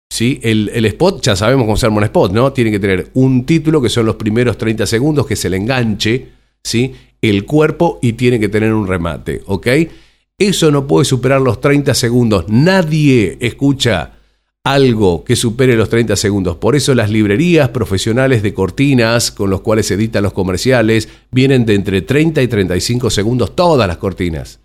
¿sí? 0.09 0.39
El, 0.43 0.85
spot, 0.85 1.23
ya 1.23 1.35
sabemos 1.37 1.65
cómo 1.65 1.77
se 1.77 1.85
arma 1.85 1.97
un 1.97 2.03
spot, 2.03 2.33
¿no? 2.33 2.53
Tiene 2.53 2.71
que 2.71 2.79
tener 2.79 3.09
un 3.13 3.45
título 3.45 3.81
que 3.81 3.89
son 3.89 4.05
los 4.05 4.15
primeros 4.15 4.57
30 4.57 4.85
segundos, 4.85 5.25
que 5.25 5.33
es 5.33 5.45
el 5.45 5.53
enganche, 5.55 6.27
¿sí? 6.61 6.93
El 7.21 7.45
cuerpo 7.45 7.99
y 8.01 8.13
tiene 8.13 8.39
que 8.39 8.49
tener 8.49 8.73
un 8.73 8.87
remate, 8.87 9.41
¿ok? 9.45 9.67
Eso 10.37 10.71
no 10.71 10.87
puede 10.87 11.05
superar 11.05 11.39
los 11.39 11.61
30 11.61 11.93
segundos. 11.93 12.45
Nadie 12.47 13.37
escucha 13.41 14.13
algo 14.63 15.23
que 15.23 15.35
supere 15.35 15.75
los 15.75 15.89
30 15.89 16.15
segundos. 16.15 16.57
Por 16.57 16.75
eso 16.75 16.93
las 16.93 17.09
librerías 17.09 17.69
profesionales 17.69 18.43
de 18.43 18.53
cortinas 18.53 19.31
con 19.31 19.49
los 19.49 19.61
cuales 19.61 19.87
se 19.87 19.95
editan 19.95 20.23
los 20.23 20.33
comerciales 20.33 21.09
vienen 21.31 21.65
de 21.65 21.75
entre 21.75 22.01
30 22.01 22.41
y 22.41 22.47
35 22.47 23.09
segundos 23.09 23.55
todas 23.55 23.87
las 23.87 23.97
cortinas. 23.97 24.59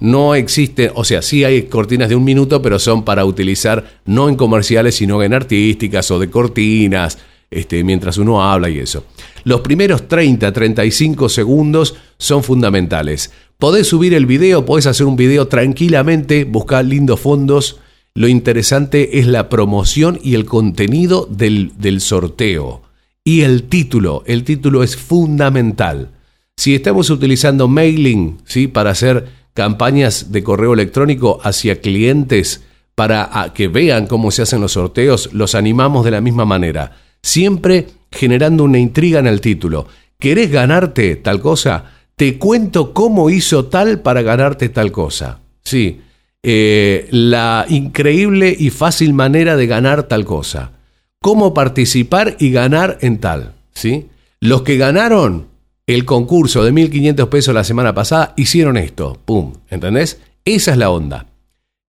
No 0.00 0.34
existe, 0.34 0.90
o 0.94 1.04
sea, 1.04 1.20
sí 1.20 1.44
hay 1.44 1.64
cortinas 1.64 2.08
de 2.08 2.16
un 2.16 2.24
minuto, 2.24 2.62
pero 2.62 2.78
son 2.78 3.04
para 3.04 3.24
utilizar 3.24 4.00
no 4.06 4.30
en 4.30 4.36
comerciales, 4.36 4.94
sino 4.94 5.22
en 5.22 5.34
artísticas 5.34 6.10
o 6.10 6.18
de 6.18 6.30
cortinas, 6.30 7.18
este, 7.50 7.82
mientras 7.82 8.16
uno 8.18 8.42
habla 8.42 8.70
y 8.70 8.78
eso. 8.78 9.04
Los 9.44 9.60
primeros 9.62 10.06
30, 10.08 10.52
35 10.52 11.28
segundos 11.28 11.96
son 12.18 12.42
fundamentales. 12.42 13.32
Podés 13.58 13.88
subir 13.88 14.14
el 14.14 14.26
video, 14.26 14.64
podés 14.64 14.86
hacer 14.86 15.06
un 15.06 15.16
video 15.16 15.48
tranquilamente, 15.48 16.44
buscar 16.44 16.84
lindos 16.84 17.20
fondos. 17.20 17.80
Lo 18.14 18.28
interesante 18.28 19.18
es 19.18 19.26
la 19.26 19.48
promoción 19.48 20.18
y 20.22 20.34
el 20.34 20.46
contenido 20.46 21.26
del, 21.30 21.72
del 21.76 22.00
sorteo. 22.00 22.82
Y 23.24 23.42
el 23.42 23.64
título, 23.64 24.22
el 24.26 24.44
título 24.44 24.82
es 24.82 24.96
fundamental. 24.96 26.10
Si 26.56 26.74
estamos 26.74 27.10
utilizando 27.10 27.68
mailing, 27.68 28.38
¿sí? 28.44 28.66
Para 28.66 28.90
hacer 28.90 29.26
campañas 29.54 30.32
de 30.32 30.42
correo 30.42 30.72
electrónico 30.72 31.40
hacia 31.42 31.80
clientes 31.80 32.62
para 32.94 33.52
que 33.54 33.68
vean 33.68 34.06
cómo 34.06 34.30
se 34.30 34.42
hacen 34.42 34.60
los 34.60 34.72
sorteos, 34.72 35.32
los 35.32 35.54
animamos 35.54 36.04
de 36.04 36.10
la 36.10 36.20
misma 36.20 36.44
manera, 36.44 36.96
siempre 37.22 37.86
generando 38.10 38.64
una 38.64 38.78
intriga 38.78 39.18
en 39.20 39.26
el 39.26 39.40
título. 39.40 39.86
¿Querés 40.18 40.50
ganarte 40.50 41.16
tal 41.16 41.40
cosa? 41.40 41.84
Te 42.16 42.38
cuento 42.38 42.92
cómo 42.92 43.30
hizo 43.30 43.66
tal 43.66 44.00
para 44.00 44.22
ganarte 44.22 44.68
tal 44.68 44.92
cosa. 44.92 45.40
Sí, 45.64 46.00
eh, 46.42 47.08
la 47.10 47.66
increíble 47.68 48.54
y 48.58 48.70
fácil 48.70 49.12
manera 49.12 49.56
de 49.56 49.66
ganar 49.66 50.04
tal 50.04 50.24
cosa. 50.24 50.72
Cómo 51.20 51.54
participar 51.54 52.36
y 52.38 52.50
ganar 52.50 52.98
en 53.00 53.18
tal. 53.18 53.54
¿sí? 53.72 54.08
Los 54.40 54.62
que 54.62 54.76
ganaron 54.76 55.48
el 55.86 56.04
concurso 56.04 56.64
de 56.64 56.72
1.500 56.72 57.28
pesos 57.28 57.54
la 57.54 57.64
semana 57.64 57.94
pasada, 57.94 58.32
hicieron 58.36 58.76
esto. 58.76 59.18
¡Pum! 59.24 59.54
¿Entendés? 59.68 60.20
Esa 60.44 60.72
es 60.72 60.78
la 60.78 60.90
onda. 60.90 61.26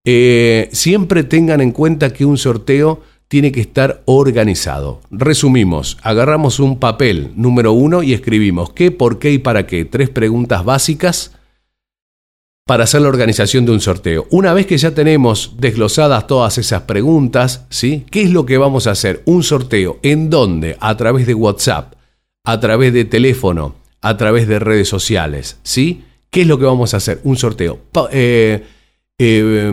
Eh, 0.04 0.70
siempre 0.72 1.24
tengan 1.24 1.62
en 1.62 1.72
cuenta 1.72 2.12
que 2.12 2.26
un 2.26 2.38
sorteo 2.38 3.04
tiene 3.32 3.54
que 3.54 3.62
estar 3.62 4.02
organizado. 4.08 5.00
Resumimos, 5.10 5.98
agarramos 6.04 6.60
un 6.60 6.80
papel 6.80 7.32
número 7.38 7.72
uno 7.72 8.04
y 8.04 8.12
escribimos 8.12 8.74
qué, 8.74 8.92
por 8.92 9.20
qué 9.20 9.32
y 9.32 9.38
para 9.38 9.66
qué. 9.66 9.86
Tres 9.86 10.10
preguntas 10.10 10.66
básicas 10.66 11.32
para 12.66 12.84
hacer 12.84 13.04
la 13.04 13.08
organización 13.08 13.66
de 13.66 13.72
un 13.72 13.80
sorteo. 13.80 14.28
Una 14.32 14.54
vez 14.54 14.66
que 14.66 14.78
ya 14.78 14.94
tenemos 14.94 15.56
desglosadas 15.58 16.28
todas 16.28 16.58
esas 16.58 16.82
preguntas, 16.82 17.66
¿sí? 17.70 18.04
¿Qué 18.12 18.24
es 18.24 18.32
lo 18.32 18.46
que 18.46 18.58
vamos 18.58 18.86
a 18.86 18.92
hacer? 18.92 19.22
Un 19.24 19.44
sorteo. 19.44 20.00
¿En 20.04 20.30
dónde? 20.30 20.76
A 20.82 20.98
través 20.98 21.26
de 21.26 21.34
WhatsApp, 21.34 21.94
a 22.44 22.60
través 22.60 22.92
de 22.92 23.06
teléfono, 23.06 23.76
a 24.02 24.18
través 24.18 24.46
de 24.46 24.60
redes 24.60 24.90
sociales. 24.90 25.58
¿Sí? 25.64 26.04
¿Qué 26.30 26.42
es 26.42 26.48
lo 26.48 26.60
que 26.60 26.66
vamos 26.66 26.94
a 26.94 26.98
hacer? 26.98 27.22
Un 27.24 27.38
sorteo. 27.38 27.80
Eh, 28.12 28.62
eh, 29.18 29.72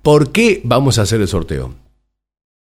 ¿Por 0.00 0.30
qué 0.30 0.60
vamos 0.62 1.00
a 1.00 1.02
hacer 1.02 1.20
el 1.20 1.26
sorteo? 1.26 1.83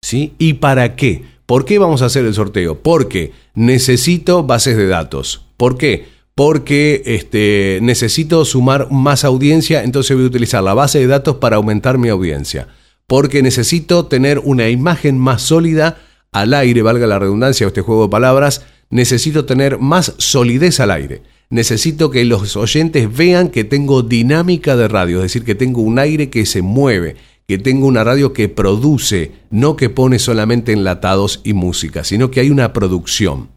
¿Sí? 0.06 0.34
¿Y 0.38 0.54
para 0.54 0.96
qué? 0.96 1.24
¿Por 1.48 1.66
qué 1.66 1.80
vamos 1.80 2.04
a 2.04 2.06
hacer 2.06 2.26
el 2.26 2.36
sorteo? 2.36 2.84
Porque 2.84 3.32
necesito 3.56 4.44
bases 4.44 4.78
de 4.78 4.86
datos. 4.86 5.48
¿Por 5.58 5.80
qué? 5.80 6.06
Porque 6.36 7.02
este, 7.08 7.80
necesito 7.82 8.46
sumar 8.46 8.92
más 8.92 9.24
audiencia, 9.24 9.84
entonces 9.84 10.16
voy 10.16 10.26
a 10.26 10.28
utilizar 10.28 10.62
la 10.62 10.76
base 10.76 11.00
de 11.00 11.08
datos 11.08 11.38
para 11.38 11.56
aumentar 11.56 11.98
mi 11.98 12.10
audiencia. 12.10 12.68
Porque 13.08 13.42
necesito 13.42 14.06
tener 14.06 14.38
una 14.44 14.70
imagen 14.70 15.18
más 15.18 15.42
sólida 15.42 15.98
al 16.32 16.54
aire, 16.54 16.84
valga 16.84 17.08
la 17.08 17.18
redundancia 17.18 17.66
o 17.66 17.70
este 17.70 17.82
juego 17.82 18.04
de 18.04 18.10
palabras, 18.10 18.64
necesito 18.92 19.46
tener 19.46 19.80
más 19.80 20.14
solidez 20.20 20.80
al 20.80 20.92
aire. 20.92 21.24
necesito 21.50 22.12
que 22.12 22.26
los 22.26 22.56
oyentes 22.58 23.12
vean 23.12 23.50
que 23.50 23.64
tengo 23.64 24.04
dinámica 24.04 24.76
de 24.76 24.88
radio, 24.88 25.18
es 25.18 25.24
decir, 25.24 25.46
que 25.46 25.56
tengo 25.56 25.82
un 25.82 25.98
aire 25.98 26.30
que 26.30 26.46
se 26.46 26.62
mueve, 26.62 27.16
que 27.48 27.58
tengo 27.58 27.88
una 27.88 28.04
radio 28.04 28.34
que 28.34 28.50
produce, 28.50 29.34
no 29.52 29.76
que 29.76 29.90
pone 29.90 30.20
solamente 30.20 30.74
enlatados 30.74 31.42
y 31.44 31.54
música, 31.54 32.04
sino 32.04 32.32
que 32.32 32.40
hay 32.40 32.50
una 32.50 32.74
producción. 32.74 33.50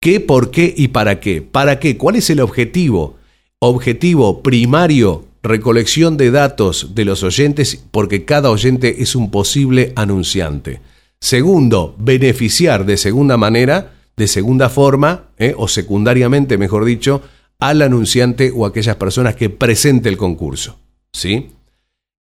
¿Qué, 0.00 0.20
por 0.20 0.50
qué 0.50 0.74
y 0.76 0.88
para 0.88 1.20
qué? 1.20 1.40
¿Para 1.40 1.78
qué? 1.78 1.96
¿Cuál 1.96 2.16
es 2.16 2.28
el 2.28 2.40
objetivo? 2.40 3.16
Objetivo 3.58 4.42
primario, 4.42 5.24
recolección 5.42 6.18
de 6.18 6.30
datos 6.30 6.94
de 6.94 7.06
los 7.06 7.22
oyentes, 7.22 7.82
porque 7.90 8.26
cada 8.26 8.50
oyente 8.50 9.02
es 9.02 9.16
un 9.16 9.30
posible 9.30 9.92
anunciante. 9.96 10.80
Segundo, 11.20 11.94
beneficiar 11.98 12.84
de 12.84 12.98
segunda 12.98 13.38
manera, 13.38 13.94
de 14.16 14.28
segunda 14.28 14.68
forma, 14.68 15.30
¿eh? 15.38 15.54
o 15.56 15.68
secundariamente, 15.68 16.58
mejor 16.58 16.84
dicho, 16.84 17.22
al 17.58 17.80
anunciante 17.80 18.52
o 18.54 18.66
aquellas 18.66 18.96
personas 18.96 19.34
que 19.34 19.48
presente 19.48 20.10
el 20.10 20.18
concurso. 20.18 20.78
¿Sí? 21.12 21.48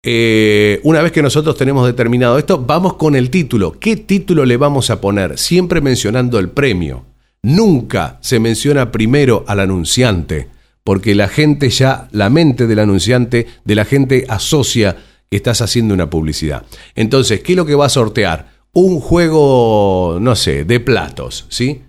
Eh, 0.04 0.80
una 0.82 1.00
vez 1.00 1.12
que 1.12 1.22
nosotros 1.22 1.56
tenemos 1.56 1.86
determinado 1.86 2.36
esto, 2.36 2.58
vamos 2.58 2.94
con 2.94 3.14
el 3.14 3.30
título. 3.30 3.78
¿Qué 3.78 3.96
título 3.96 4.44
le 4.44 4.56
vamos 4.56 4.90
a 4.90 5.00
poner? 5.00 5.38
Siempre 5.38 5.80
mencionando 5.80 6.40
el 6.40 6.48
premio. 6.48 7.04
Nunca 7.42 8.18
se 8.20 8.40
menciona 8.40 8.90
primero 8.90 9.44
al 9.46 9.60
anunciante, 9.60 10.48
porque 10.82 11.14
la 11.14 11.28
gente 11.28 11.70
ya, 11.70 12.08
la 12.10 12.30
mente 12.30 12.66
del 12.66 12.80
anunciante, 12.80 13.46
de 13.64 13.74
la 13.76 13.84
gente 13.84 14.26
asocia 14.28 14.96
que 15.30 15.36
estás 15.36 15.60
haciendo 15.60 15.94
una 15.94 16.10
publicidad. 16.10 16.64
Entonces, 16.96 17.40
¿qué 17.40 17.52
es 17.52 17.56
lo 17.56 17.66
que 17.66 17.76
va 17.76 17.86
a 17.86 17.90
sortear? 17.90 18.50
Un 18.72 18.98
juego, 18.98 20.18
no 20.20 20.34
sé, 20.34 20.64
de 20.64 20.80
platos, 20.80 21.46
¿sí? 21.48 21.82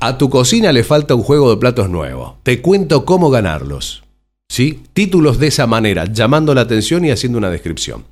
A 0.00 0.18
tu 0.18 0.30
cocina 0.30 0.70
le 0.72 0.84
falta 0.84 1.14
un 1.14 1.22
juego 1.22 1.50
de 1.50 1.56
platos 1.56 1.88
nuevo. 1.88 2.38
Te 2.42 2.60
cuento 2.60 3.04
cómo 3.04 3.30
ganarlos. 3.30 4.03
¿Sí? 4.48 4.82
Títulos 4.92 5.38
de 5.38 5.48
esa 5.48 5.66
manera, 5.66 6.04
llamando 6.04 6.54
la 6.54 6.62
atención 6.62 7.04
y 7.04 7.10
haciendo 7.10 7.38
una 7.38 7.50
descripción. 7.50 8.04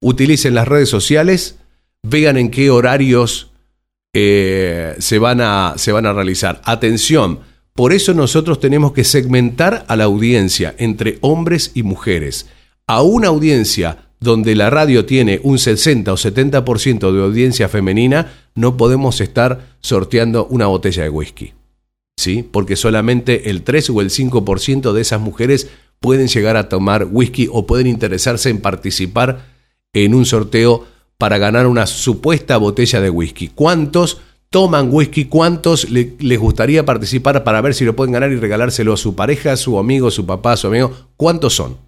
Utilicen 0.00 0.54
las 0.54 0.68
redes 0.68 0.88
sociales, 0.88 1.58
vean 2.02 2.36
en 2.36 2.50
qué 2.50 2.70
horarios 2.70 3.50
eh, 4.12 4.94
se, 4.98 5.18
van 5.18 5.40
a, 5.40 5.74
se 5.76 5.92
van 5.92 6.06
a 6.06 6.12
realizar. 6.12 6.62
Atención, 6.64 7.40
por 7.74 7.92
eso 7.92 8.14
nosotros 8.14 8.60
tenemos 8.60 8.92
que 8.92 9.04
segmentar 9.04 9.84
a 9.88 9.96
la 9.96 10.04
audiencia 10.04 10.74
entre 10.78 11.18
hombres 11.20 11.72
y 11.74 11.82
mujeres. 11.82 12.46
A 12.86 13.02
una 13.02 13.28
audiencia 13.28 14.10
donde 14.20 14.54
la 14.54 14.70
radio 14.70 15.04
tiene 15.04 15.40
un 15.42 15.58
60 15.58 16.12
o 16.12 16.16
70% 16.16 17.12
de 17.12 17.22
audiencia 17.22 17.68
femenina, 17.68 18.32
no 18.54 18.76
podemos 18.76 19.20
estar 19.20 19.76
sorteando 19.80 20.46
una 20.46 20.66
botella 20.66 21.02
de 21.02 21.10
whisky. 21.10 21.52
¿Sí? 22.16 22.42
Porque 22.42 22.76
solamente 22.76 23.50
el 23.50 23.62
3 23.62 23.90
o 23.90 24.00
el 24.00 24.10
5% 24.10 24.92
de 24.92 25.00
esas 25.00 25.20
mujeres 25.20 25.68
pueden 26.00 26.28
llegar 26.28 26.56
a 26.56 26.68
tomar 26.68 27.08
whisky 27.10 27.48
o 27.50 27.66
pueden 27.66 27.86
interesarse 27.86 28.50
en 28.50 28.60
participar 28.60 29.46
en 29.92 30.14
un 30.14 30.26
sorteo 30.26 30.86
para 31.18 31.38
ganar 31.38 31.66
una 31.66 31.86
supuesta 31.86 32.56
botella 32.56 33.00
de 33.00 33.10
whisky. 33.10 33.48
¿Cuántos 33.48 34.20
toman 34.50 34.88
whisky? 34.92 35.24
¿Cuántos 35.24 35.88
les 35.90 36.38
gustaría 36.38 36.84
participar 36.84 37.42
para 37.44 37.60
ver 37.60 37.74
si 37.74 37.84
lo 37.84 37.96
pueden 37.96 38.12
ganar 38.12 38.30
y 38.32 38.36
regalárselo 38.36 38.92
a 38.92 38.98
su 38.98 39.14
pareja, 39.14 39.56
su 39.56 39.78
amigo, 39.78 40.10
su 40.10 40.26
papá, 40.26 40.56
su 40.56 40.66
amigo? 40.66 40.92
¿Cuántos 41.16 41.54
son? 41.54 41.78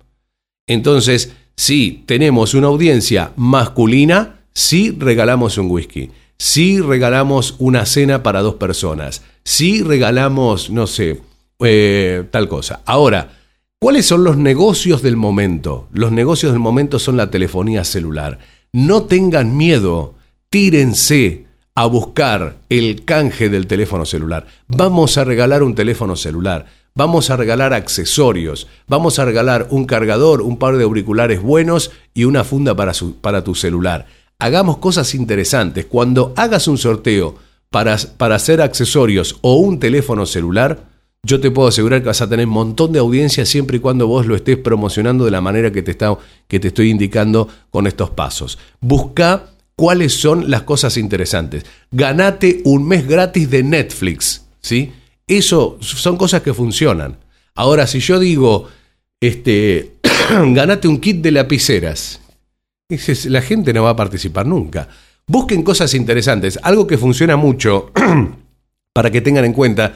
Entonces, 0.67 1.33
si 1.57 2.03
tenemos 2.07 2.55
una 2.55 2.69
audiencia 2.69 3.33
masculina, 3.37 4.41
sí 4.53 4.97
regalamos 4.99 5.59
un 5.59 5.71
whisky. 5.71 6.11
Si 6.39 6.81
regalamos 6.81 7.55
una 7.59 7.87
cena 7.87 8.23
para 8.23 8.43
dos 8.43 8.57
personas. 8.57 9.23
Si 9.45 9.83
regalamos, 9.83 10.71
no 10.71 10.87
sé, 10.87 11.23
eh, 11.61 12.25
tal 12.31 12.49
cosa. 12.49 12.83
Ahora, 12.85 13.39
¿cuáles 13.79 14.07
son 14.07 14.25
los 14.25 14.37
negocios 14.37 15.03
del 15.03 15.17
momento? 15.17 15.89
Los 15.93 16.13
negocios 16.13 16.53
del 16.53 16.61
momento 16.61 16.99
son 16.99 17.17
la 17.17 17.31
telefonía 17.31 17.85
celular. 17.85 18.39
No 18.73 19.05
tengan 19.05 19.57
miedo, 19.57 20.15
tírense 20.51 21.47
a 21.75 21.87
buscar 21.87 22.57
el 22.69 23.05
canje 23.05 23.49
del 23.49 23.67
teléfono 23.67 24.05
celular. 24.05 24.47
Vamos 24.69 25.19
a 25.19 25.25
regalar 25.25 25.63
un 25.63 25.75
teléfono 25.75 26.17
celular. 26.17 26.67
Vamos 26.95 27.29
a 27.29 27.37
regalar 27.37 27.75
accesorios, 27.75 28.69
vamos 28.89 29.19
a 29.19 29.27
regalar 29.27 29.67
un 29.69 29.85
cargador, 29.85 30.41
un 30.41 30.57
par 30.57 30.79
de 30.79 30.85
auriculares 30.85 31.43
buenos 31.43 31.91
y 32.15 32.25
una 32.25 32.43
funda 32.43 32.75
para, 32.75 32.93
para 33.21 33.45
tu 33.45 33.55
celular. 33.55 34.07
Hagamos 34.39 34.79
cosas 34.79 35.15
interesantes. 35.15 35.87
Cuando 35.87 36.33
hagas 36.37 36.69
un 36.69 36.79
sorteo 36.79 37.37
para, 37.71 37.97
para 38.17 38.37
hacer 38.37 38.61
accesorios 38.61 39.39
o 39.41 39.57
un 39.57 39.79
teléfono 39.81 40.27
celular, 40.27 40.85
yo 41.27 41.41
te 41.41 41.51
puedo 41.51 41.69
asegurar 41.69 42.03
que 42.03 42.07
vas 42.07 42.21
a 42.23 42.29
tener 42.29 42.47
un 42.47 42.53
montón 42.53 42.93
de 42.93 43.01
audiencia 43.01 43.45
siempre 43.45 43.79
y 43.79 43.81
cuando 43.81 44.07
vos 44.07 44.27
lo 44.27 44.37
estés 44.37 44.57
promocionando 44.59 45.25
de 45.25 45.33
la 45.33 45.41
manera 45.41 45.73
que 45.73 45.83
te, 45.83 45.91
está, 45.91 46.17
que 46.47 46.61
te 46.61 46.69
estoy 46.69 46.91
indicando 46.91 47.49
con 47.71 47.87
estos 47.87 48.11
pasos. 48.11 48.59
Busca 48.81 49.51
cuáles 49.75 50.15
son 50.15 50.51
las 50.51 50.63
cosas 50.63 50.97
interesantes. 50.97 51.65
Ganate 51.91 52.61
un 52.65 52.87
mes 52.87 53.09
gratis 53.09 53.51
de 53.51 53.63
Netflix, 53.63 54.47
¿sí? 54.61 54.93
Eso 55.27 55.79
son 55.81 56.17
cosas 56.17 56.43
que 56.43 56.55
funcionan. 56.55 57.19
Ahora, 57.57 57.87
si 57.89 57.99
yo 57.99 58.21
digo, 58.21 58.69
este, 59.21 59.97
ganate 60.31 60.87
un 60.87 61.01
kit 61.01 61.17
de 61.23 61.33
lapiceras, 61.33 62.21
la 62.89 63.43
gente 63.43 63.73
no 63.73 63.85
va 63.85 63.91
a 63.91 63.97
participar 63.97 64.47
nunca. 64.47 64.89
Busquen 65.27 65.63
cosas 65.63 65.95
interesantes. 65.95 66.59
Algo 66.63 66.87
que 66.87 66.99
funciona 66.99 67.37
mucho, 67.37 67.91
para 68.93 69.11
que 69.11 69.21
tengan 69.21 69.45
en 69.45 69.53
cuenta, 69.53 69.95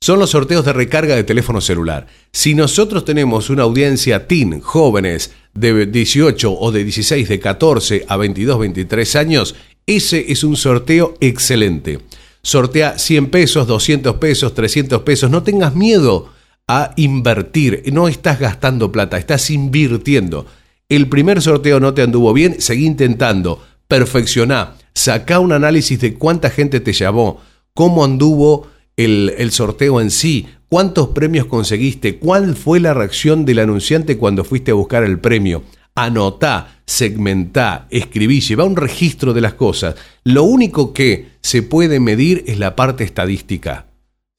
son 0.00 0.18
los 0.18 0.30
sorteos 0.30 0.64
de 0.64 0.72
recarga 0.72 1.14
de 1.14 1.22
teléfono 1.22 1.60
celular. 1.60 2.06
Si 2.32 2.54
nosotros 2.54 3.04
tenemos 3.04 3.50
una 3.50 3.62
audiencia 3.62 4.26
teen, 4.26 4.60
jóvenes 4.60 5.32
de 5.54 5.86
18 5.86 6.52
o 6.52 6.72
de 6.72 6.82
16, 6.82 7.28
de 7.28 7.38
14 7.38 8.04
a 8.08 8.16
22, 8.16 8.58
23 8.58 9.16
años, 9.16 9.54
ese 9.86 10.32
es 10.32 10.42
un 10.42 10.56
sorteo 10.56 11.14
excelente 11.20 12.00
sortea 12.42 12.98
100 12.98 13.30
pesos, 13.30 13.66
200 13.66 14.16
pesos, 14.16 14.54
300 14.54 15.02
pesos. 15.02 15.30
No 15.30 15.42
tengas 15.42 15.74
miedo 15.74 16.30
a 16.68 16.92
invertir. 16.96 17.84
No 17.92 18.08
estás 18.08 18.38
gastando 18.38 18.92
plata, 18.92 19.16
estás 19.16 19.50
invirtiendo. 19.50 20.46
El 20.92 21.08
primer 21.08 21.40
sorteo 21.40 21.80
no 21.80 21.94
te 21.94 22.02
anduvo 22.02 22.34
bien, 22.34 22.60
seguí 22.60 22.84
intentando. 22.84 23.62
Perfeccioná. 23.88 24.74
Sacá 24.92 25.40
un 25.40 25.52
análisis 25.52 25.98
de 25.98 26.12
cuánta 26.12 26.50
gente 26.50 26.80
te 26.80 26.92
llamó, 26.92 27.40
cómo 27.72 28.04
anduvo 28.04 28.66
el, 28.98 29.32
el 29.38 29.52
sorteo 29.52 30.02
en 30.02 30.10
sí, 30.10 30.48
cuántos 30.68 31.08
premios 31.08 31.46
conseguiste, 31.46 32.18
cuál 32.18 32.56
fue 32.56 32.78
la 32.78 32.92
reacción 32.92 33.46
del 33.46 33.60
anunciante 33.60 34.18
cuando 34.18 34.44
fuiste 34.44 34.72
a 34.72 34.74
buscar 34.74 35.02
el 35.02 35.18
premio 35.18 35.62
anotá, 35.94 36.82
segmentá, 36.86 37.86
escribí, 37.90 38.40
lleva 38.40 38.64
un 38.64 38.76
registro 38.76 39.32
de 39.32 39.40
las 39.40 39.54
cosas. 39.54 39.94
Lo 40.24 40.44
único 40.44 40.92
que 40.92 41.28
se 41.42 41.62
puede 41.62 42.00
medir 42.00 42.44
es 42.46 42.58
la 42.58 42.76
parte 42.76 43.04
estadística. 43.04 43.91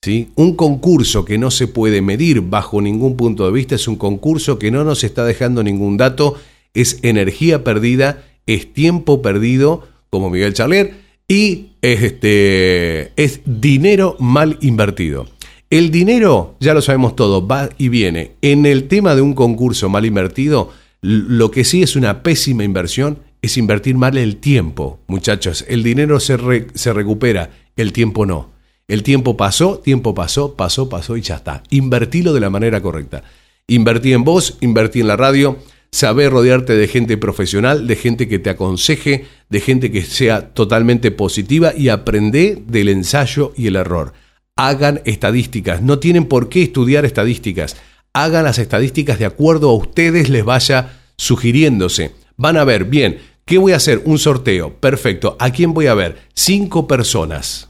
¿Sí? 0.04 0.32
Un 0.36 0.58
concurso 0.58 1.24
que 1.24 1.38
no 1.38 1.50
se 1.50 1.68
puede 1.68 2.02
medir 2.02 2.42
bajo 2.42 2.82
ningún 2.82 3.16
punto 3.16 3.46
de 3.46 3.54
vista 3.54 3.76
es 3.76 3.88
un 3.88 3.96
concurso 3.96 4.60
que 4.60 4.70
no 4.70 4.84
nos 4.84 5.06
está 5.06 5.24
dejando 5.24 5.64
ningún 5.64 5.96
dato, 5.96 6.36
es 6.74 7.00
energía 7.04 7.64
perdida, 7.64 8.26
es 8.46 8.74
tiempo 8.74 9.22
perdido, 9.22 9.88
como 10.10 10.30
Miguel 10.30 10.54
Charler, 10.54 10.96
y 11.30 11.68
este, 11.82 13.14
es 13.16 13.40
dinero 13.46 14.18
mal 14.20 14.58
invertido. 14.60 15.28
El 15.70 15.90
dinero, 15.90 16.58
ya 16.60 16.74
lo 16.74 16.82
sabemos 16.82 17.16
todo, 17.16 17.48
va 17.48 17.70
y 17.78 17.88
viene. 17.88 18.34
En 18.42 18.66
el 18.66 18.90
tema 18.90 19.16
de 19.16 19.22
un 19.22 19.34
concurso 19.34 19.88
mal 19.88 20.06
invertido, 20.06 20.72
lo 21.02 21.50
que 21.50 21.64
sí 21.64 21.82
es 21.82 21.96
una 21.96 22.24
pésima 22.24 22.66
inversión 22.66 23.20
es 23.42 23.58
invertir 23.58 23.96
mal 23.96 24.18
el 24.18 24.36
tiempo, 24.36 25.00
muchachos. 25.08 25.64
El 25.70 25.82
dinero 25.82 26.20
se, 26.20 26.68
se 26.74 26.92
recupera, 26.92 27.52
el 27.78 27.94
tiempo 27.94 28.26
no. 28.26 28.53
El 28.88 29.04
tiempo 29.04 29.38
pasó, 29.38 29.80
tiempo 29.80 30.14
pasó, 30.14 30.56
pasó, 30.56 30.90
pasó 30.90 31.18
y 31.18 31.22
ya 31.22 31.36
está. 31.36 31.64
Invertilo 31.70 32.34
de 32.34 32.40
la 32.40 32.50
manera 32.50 32.82
correcta. 32.82 33.24
Invertí 33.68 34.14
en 34.14 34.24
vos, 34.24 34.58
invertí 34.62 35.00
en 35.00 35.08
la 35.08 35.16
radio, 35.16 35.58
saber 35.92 36.32
rodearte 36.32 36.76
de 36.76 36.88
gente 36.88 37.18
profesional, 37.18 37.88
de 37.88 37.96
gente 37.96 38.28
que 38.28 38.40
te 38.40 38.50
aconseje, 38.50 39.26
de 39.50 39.62
gente 39.62 39.92
que 39.92 40.02
sea 40.02 40.54
totalmente 40.54 41.12
positiva 41.12 41.74
y 41.76 41.90
aprende 41.90 42.62
del 42.68 42.90
ensayo 42.90 43.54
y 43.56 43.68
el 43.68 43.78
error. 43.78 44.14
Hagan 44.56 45.02
estadísticas, 45.06 45.82
no 45.82 46.00
tienen 46.00 46.26
por 46.26 46.50
qué 46.50 46.64
estudiar 46.64 47.06
estadísticas 47.06 47.76
hagan 48.14 48.44
las 48.44 48.60
estadísticas 48.60 49.20
de 49.20 49.26
acuerdo 49.26 49.70
a 49.70 49.76
ustedes 49.76 50.30
les 50.30 50.46
vaya 50.46 51.00
sugiriéndose. 51.18 52.12
Van 52.38 52.58
a 52.58 52.64
ver, 52.64 52.86
bien, 52.86 53.20
¿qué 53.46 53.58
voy 53.58 53.74
a 53.74 53.78
hacer? 53.78 54.02
Un 54.06 54.20
sorteo. 54.20 54.76
Perfecto. 54.80 55.36
¿A 55.40 55.52
quién 55.52 55.74
voy 55.74 55.88
a 55.88 55.96
ver? 55.96 56.18
Cinco 56.34 56.88
personas. 56.88 57.70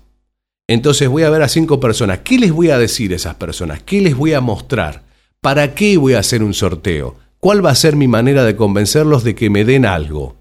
Entonces 0.68 1.10
voy 1.10 1.24
a 1.24 1.30
ver 1.30 1.42
a 1.42 1.50
cinco 1.50 1.80
personas. 1.80 2.20
¿Qué 2.20 2.38
les 2.40 2.52
voy 2.52 2.70
a 2.70 2.78
decir 2.78 3.12
a 3.12 3.18
esas 3.18 3.36
personas? 3.36 3.82
¿Qué 3.84 4.02
les 4.02 4.16
voy 4.16 4.34
a 4.34 4.42
mostrar? 4.42 5.04
¿Para 5.42 5.76
qué 5.76 5.98
voy 5.98 6.14
a 6.14 6.20
hacer 6.20 6.42
un 6.42 6.54
sorteo? 6.54 7.18
¿Cuál 7.40 7.66
va 7.66 7.72
a 7.72 7.76
ser 7.76 7.98
mi 7.98 8.08
manera 8.08 8.46
de 8.46 8.56
convencerlos 8.56 9.26
de 9.26 9.36
que 9.36 9.50
me 9.50 9.66
den 9.66 9.86
algo? 9.86 10.38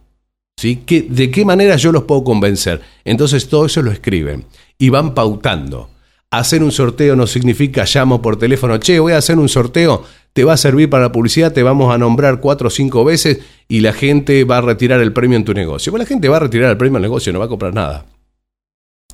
¿Sí? 0.56 0.84
¿De 0.86 1.30
qué 1.32 1.44
manera 1.44 1.74
yo 1.74 1.90
los 1.90 2.04
puedo 2.04 2.22
convencer? 2.22 2.80
Entonces 3.04 3.48
todo 3.48 3.66
eso 3.66 3.82
lo 3.82 3.90
escriben 3.90 4.44
y 4.78 4.90
van 4.90 5.12
pautando. 5.12 5.90
Hacer 6.30 6.62
un 6.62 6.70
sorteo 6.70 7.16
no 7.16 7.26
significa 7.26 7.84
llamo 7.92 8.22
por 8.22 8.38
teléfono, 8.38 8.78
che, 8.78 9.00
voy 9.00 9.12
a 9.12 9.18
hacer 9.18 9.38
un 9.38 9.48
sorteo, 9.48 10.04
te 10.32 10.44
va 10.44 10.52
a 10.52 10.56
servir 10.56 10.88
para 10.88 11.04
la 11.04 11.12
publicidad, 11.12 11.52
te 11.52 11.64
vamos 11.64 11.92
a 11.92 11.98
nombrar 11.98 12.40
cuatro 12.40 12.68
o 12.68 12.70
cinco 12.70 13.04
veces 13.04 13.40
y 13.68 13.80
la 13.80 13.92
gente 13.92 14.44
va 14.44 14.58
a 14.58 14.60
retirar 14.62 15.00
el 15.00 15.12
premio 15.12 15.36
en 15.36 15.44
tu 15.44 15.52
negocio. 15.52 15.90
Bueno, 15.90 16.04
la 16.04 16.08
gente 16.08 16.28
va 16.28 16.36
a 16.36 16.40
retirar 16.40 16.70
el 16.70 16.76
premio 16.76 16.96
en 16.98 17.04
el 17.04 17.10
negocio, 17.10 17.32
no 17.32 17.40
va 17.40 17.46
a 17.46 17.48
comprar 17.48 17.74
nada. 17.74 18.06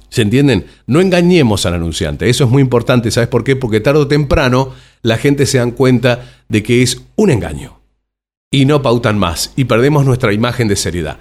¿Se 0.08 0.22
entienden? 0.22 0.66
No 0.86 1.00
engañemos 1.00 1.66
al 1.66 1.74
anunciante. 1.74 2.28
Eso 2.28 2.44
es 2.44 2.50
muy 2.50 2.62
importante. 2.62 3.10
¿Sabes 3.10 3.28
por 3.28 3.44
qué? 3.44 3.56
Porque 3.56 3.80
tarde 3.80 4.00
o 4.00 4.08
temprano 4.08 4.72
la 5.02 5.18
gente 5.18 5.46
se 5.46 5.58
da 5.58 5.70
cuenta 5.72 6.24
de 6.48 6.62
que 6.62 6.82
es 6.82 7.02
un 7.16 7.30
engaño. 7.30 7.80
Y 8.50 8.64
no 8.64 8.80
pautan 8.80 9.18
más. 9.18 9.52
Y 9.56 9.64
perdemos 9.64 10.06
nuestra 10.06 10.32
imagen 10.32 10.68
de 10.68 10.76
seriedad. 10.76 11.18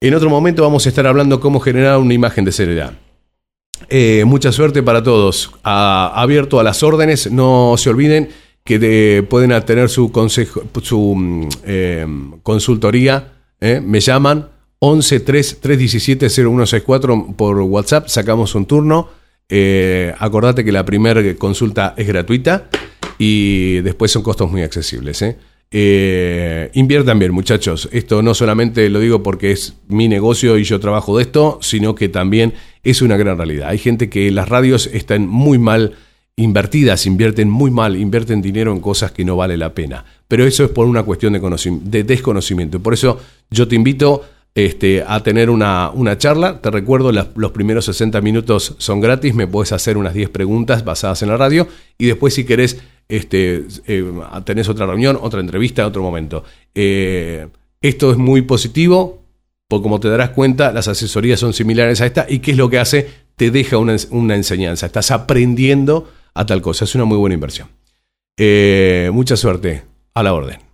En 0.00 0.14
otro 0.14 0.30
momento 0.30 0.62
vamos 0.62 0.86
a 0.86 0.88
estar 0.88 1.06
hablando 1.06 1.40
cómo 1.40 1.60
generar 1.60 1.98
una 1.98 2.14
imagen 2.14 2.44
de 2.44 2.52
seriedad. 2.52 2.94
Eh, 3.88 4.24
mucha 4.26 4.52
suerte 4.52 4.82
para 4.82 5.02
todos. 5.02 5.52
abierto 5.62 6.60
a 6.60 6.62
las 6.62 6.82
órdenes. 6.82 7.30
No 7.30 7.74
se 7.76 7.90
olviden 7.90 8.28
que 8.64 9.26
pueden 9.28 9.60
tener 9.64 9.88
su 9.88 10.12
consejo, 10.12 10.62
su 10.82 11.14
mm, 11.16 11.48
eh, 11.64 12.06
consultoría. 12.42 13.32
¿eh? 13.60 13.80
Me 13.84 14.00
llaman 14.00 14.48
11 14.80 15.20
3 15.20 15.60
317 15.60 16.28
0164 16.30 17.34
por 17.36 17.60
WhatsApp, 17.60 18.08
sacamos 18.08 18.54
un 18.54 18.64
turno. 18.64 19.08
Eh, 19.48 20.14
acordate 20.18 20.64
que 20.64 20.72
la 20.72 20.84
primera 20.84 21.22
consulta 21.36 21.94
es 21.96 22.06
gratuita 22.06 22.68
y 23.18 23.80
después 23.80 24.10
son 24.10 24.22
costos 24.22 24.50
muy 24.50 24.62
accesibles. 24.62 25.20
¿eh? 25.20 25.36
Eh, 25.70 26.70
inviertan 26.72 27.18
bien, 27.18 27.32
muchachos. 27.32 27.90
Esto 27.92 28.22
no 28.22 28.32
solamente 28.32 28.88
lo 28.88 29.00
digo 29.00 29.22
porque 29.22 29.52
es 29.52 29.74
mi 29.88 30.08
negocio 30.08 30.56
y 30.56 30.64
yo 30.64 30.80
trabajo 30.80 31.16
de 31.18 31.24
esto, 31.24 31.58
sino 31.60 31.94
que 31.94 32.08
también 32.08 32.54
es 32.82 33.02
una 33.02 33.18
gran 33.18 33.36
realidad. 33.36 33.68
Hay 33.68 33.78
gente 33.78 34.08
que 34.08 34.30
las 34.30 34.48
radios 34.48 34.86
están 34.86 35.26
muy 35.26 35.58
mal 35.58 35.94
invertidas, 36.36 37.04
invierten 37.04 37.50
muy 37.50 37.70
mal, 37.70 37.96
invierten 37.96 38.40
dinero 38.40 38.72
en 38.72 38.80
cosas 38.80 39.12
que 39.12 39.26
no 39.26 39.36
vale 39.36 39.58
la 39.58 39.74
pena. 39.74 40.06
Pero 40.26 40.46
eso 40.46 40.64
es 40.64 40.70
por 40.70 40.86
una 40.86 41.02
cuestión 41.02 41.34
de, 41.34 41.80
de 41.82 42.04
desconocimiento. 42.04 42.80
Por 42.80 42.94
eso 42.94 43.20
yo 43.50 43.68
te 43.68 43.76
invito 43.76 44.24
este, 44.54 45.04
a 45.06 45.22
tener 45.22 45.50
una, 45.50 45.92
charla. 46.18 46.60
Te 46.60 46.70
recuerdo, 46.70 47.12
los 47.12 47.52
primeros 47.52 47.84
60 47.84 48.20
minutos 48.20 48.74
son 48.78 49.00
gratis, 49.00 49.34
me 49.34 49.46
puedes 49.46 49.72
hacer 49.72 49.96
unas 49.96 50.14
10 50.14 50.30
preguntas 50.30 50.84
basadas 50.84 51.22
en 51.22 51.28
la 51.28 51.36
radio 51.36 51.68
y 51.98 52.06
después 52.06 52.34
si 52.34 52.44
querés, 52.44 52.80
este, 53.08 53.66
eh, 53.86 54.12
tenés 54.44 54.68
otra 54.68 54.86
reunión, 54.86 55.18
otra 55.20 55.40
entrevista 55.40 55.82
en 55.82 55.88
otro 55.88 56.02
momento. 56.02 56.44
Eh, 56.74 57.48
esto 57.80 58.10
es 58.10 58.16
muy 58.16 58.42
positivo, 58.42 59.22
porque 59.68 59.82
como 59.82 60.00
te 60.00 60.08
darás 60.08 60.30
cuenta, 60.30 60.72
las 60.72 60.88
asesorías 60.88 61.40
son 61.40 61.52
similares 61.52 62.00
a 62.00 62.06
esta 62.06 62.26
y 62.28 62.40
qué 62.40 62.50
es 62.50 62.56
lo 62.56 62.68
que 62.68 62.78
hace, 62.78 63.08
te 63.36 63.50
deja 63.50 63.78
una, 63.78 64.34
enseñanza, 64.34 64.86
estás 64.86 65.10
aprendiendo 65.10 66.10
a 66.34 66.44
tal 66.44 66.60
cosa, 66.60 66.84
es 66.84 66.94
una 66.94 67.04
muy 67.04 67.16
buena 67.16 67.34
inversión. 67.34 67.68
Eh, 68.36 69.10
mucha 69.12 69.36
suerte, 69.36 69.82
a 70.14 70.22
la 70.22 70.34
orden. 70.34 70.69